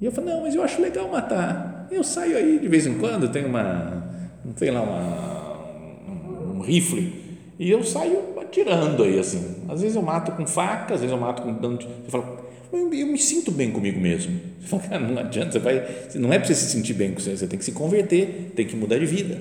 E 0.00 0.04
eu 0.04 0.12
falo, 0.12 0.28
não, 0.28 0.42
mas 0.42 0.54
eu 0.54 0.62
acho 0.62 0.80
legal 0.80 1.08
matar. 1.08 1.88
Eu 1.90 2.04
saio 2.04 2.36
aí 2.36 2.58
de 2.58 2.68
vez 2.68 2.86
em 2.86 2.98
quando, 2.98 3.28
tenho 3.28 3.48
uma, 3.48 4.04
sei 4.56 4.70
lá, 4.70 4.82
uma, 4.82 6.54
um 6.54 6.60
rifle, 6.60 7.28
e 7.58 7.70
eu 7.70 7.82
saio 7.82 8.38
atirando 8.40 9.02
aí 9.02 9.18
assim. 9.18 9.64
Às 9.68 9.80
vezes 9.80 9.96
eu 9.96 10.02
mato 10.02 10.32
com 10.32 10.46
faca, 10.46 10.94
às 10.94 11.00
vezes 11.00 11.12
eu 11.12 11.20
mato 11.20 11.42
com 11.42 11.52
dano. 11.54 11.78
Você 11.78 12.10
fala, 12.10 12.46
eu, 12.72 12.94
eu 12.94 13.06
me 13.06 13.18
sinto 13.18 13.50
bem 13.50 13.70
comigo 13.72 13.98
mesmo. 13.98 14.38
Você 14.60 14.68
fala, 14.68 14.82
cara, 14.82 15.00
não 15.00 15.18
adianta, 15.18 15.52
você 15.52 15.58
vai, 15.58 15.84
não 16.14 16.32
é 16.32 16.38
para 16.38 16.46
você 16.46 16.54
se 16.54 16.70
sentir 16.70 16.94
bem 16.94 17.12
com 17.12 17.20
você, 17.20 17.36
você 17.36 17.46
tem 17.46 17.58
que 17.58 17.64
se 17.64 17.72
converter, 17.72 18.52
tem 18.54 18.66
que 18.66 18.76
mudar 18.76 18.98
de 18.98 19.06
vida. 19.06 19.38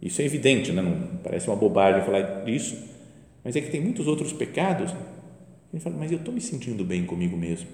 Isso 0.00 0.22
é 0.22 0.24
evidente, 0.24 0.72
né? 0.72 0.82
não 0.82 1.18
parece 1.22 1.48
uma 1.48 1.56
bobagem 1.56 2.04
falar 2.04 2.44
disso, 2.44 2.76
mas 3.46 3.54
é 3.54 3.60
que 3.60 3.70
tem 3.70 3.80
muitos 3.80 4.08
outros 4.08 4.32
pecados. 4.32 4.92
Ele 5.72 5.80
fala, 5.80 5.96
mas 5.96 6.10
eu 6.10 6.18
estou 6.18 6.34
me 6.34 6.40
sentindo 6.40 6.84
bem 6.84 7.06
comigo 7.06 7.36
mesmo. 7.36 7.68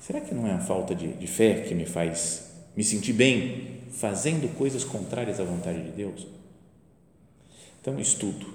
Será 0.00 0.18
que 0.18 0.34
não 0.34 0.46
é 0.46 0.52
a 0.52 0.58
falta 0.58 0.94
de, 0.94 1.12
de 1.12 1.26
fé 1.26 1.60
que 1.60 1.74
me 1.74 1.84
faz 1.84 2.54
me 2.74 2.82
sentir 2.82 3.12
bem 3.12 3.82
fazendo 3.90 4.48
coisas 4.56 4.82
contrárias 4.82 5.40
à 5.40 5.44
vontade 5.44 5.82
de 5.82 5.90
Deus? 5.90 6.26
Então, 7.82 8.00
estudo. 8.00 8.46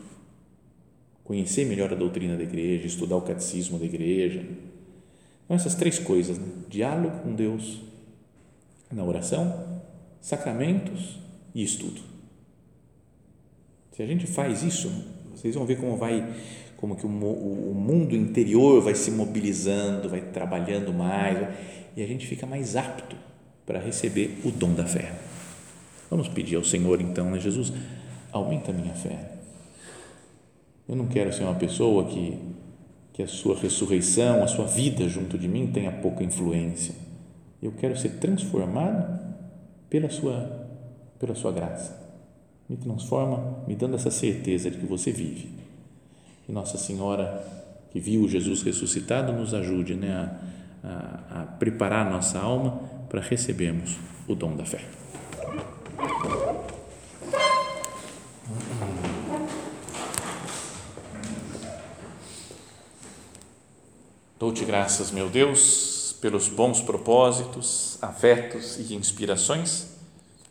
Conhecer 1.24 1.68
melhor 1.68 1.94
a 1.94 1.96
doutrina 1.96 2.36
da 2.36 2.42
igreja, 2.42 2.88
estudar 2.88 3.18
o 3.18 3.22
catecismo 3.22 3.78
da 3.78 3.86
igreja. 3.86 4.44
Então, 5.46 5.56
essas 5.56 5.76
três 5.76 6.00
coisas: 6.00 6.40
né? 6.40 6.48
diálogo 6.68 7.20
com 7.20 7.36
Deus 7.36 7.80
na 8.92 9.04
oração, 9.04 9.84
sacramentos 10.20 11.20
e 11.54 11.64
estudo. 11.64 12.02
Se 13.92 14.02
a 14.02 14.08
gente 14.08 14.26
faz 14.26 14.64
isso, 14.64 15.21
vocês 15.42 15.56
vão 15.56 15.66
ver 15.66 15.78
como 15.78 15.98
vai, 15.98 16.24
como 16.78 16.96
que 16.96 17.04
o, 17.04 17.10
o 17.10 17.74
mundo 17.74 18.16
interior 18.16 18.80
vai 18.80 18.94
se 18.94 19.10
mobilizando, 19.10 20.08
vai 20.08 20.22
trabalhando 20.22 20.94
mais 20.94 21.48
e 21.98 22.04
a 22.04 22.06
gente 22.06 22.28
fica 22.28 22.46
mais 22.46 22.76
apto 22.76 23.16
para 23.66 23.80
receber 23.80 24.40
o 24.46 24.52
dom 24.52 24.76
da 24.76 24.86
fé. 24.86 25.12
Vamos 26.12 26.28
pedir 26.28 26.58
ao 26.58 26.64
Senhor 26.64 27.02
então, 27.02 27.32
né, 27.32 27.40
Jesus, 27.40 27.74
aumenta 28.32 28.70
a 28.70 28.74
minha 28.74 28.94
fé. 28.94 29.32
Eu 30.88 30.96
não 30.96 31.08
quero 31.08 31.34
ser 31.34 31.44
uma 31.44 31.56
pessoa 31.56 32.06
que 32.06 32.38
que 33.14 33.22
a 33.22 33.28
sua 33.28 33.58
ressurreição, 33.58 34.42
a 34.42 34.48
sua 34.48 34.66
vida 34.66 35.10
junto 35.10 35.38
de 35.38 35.46
mim 35.46 35.68
tenha 35.68 35.92
pouca 35.92 36.24
influência. 36.24 36.96
Eu 37.62 37.74
quero 37.74 37.98
ser 37.98 38.20
transformado 38.20 39.20
pela 39.90 40.10
sua 40.10 40.68
pela 41.20 41.34
sua 41.34 41.52
graça. 41.52 42.01
Me 42.72 42.78
transforma, 42.78 43.66
me 43.68 43.76
dando 43.76 43.98
essa 43.98 44.10
certeza 44.10 44.72
de 44.72 44.78
que 44.78 44.86
você 44.86 45.12
vive. 45.12 45.50
Que 46.46 46.54
Nossa 46.54 46.78
Senhora, 46.78 47.46
que 47.92 48.00
viu 48.00 48.30
Jesus 48.30 48.64
ressuscitado, 48.64 49.34
nos 49.34 49.54
ajude 49.54 49.94
né, 49.94 50.40
a, 50.82 50.88
a, 50.88 51.42
a 51.42 51.46
preparar 51.48 52.08
a 52.08 52.10
nossa 52.10 52.40
alma 52.40 52.80
para 53.10 53.20
recebermos 53.20 53.98
o 54.26 54.34
dom 54.34 54.56
da 54.56 54.64
fé. 54.64 54.86
Dou-te 64.40 64.64
graças, 64.64 65.12
meu 65.12 65.30
Deus, 65.30 66.16
pelos 66.22 66.48
bons 66.48 66.80
propósitos, 66.80 67.98
afetos 68.02 68.78
e 68.80 68.96
inspirações 68.96 69.91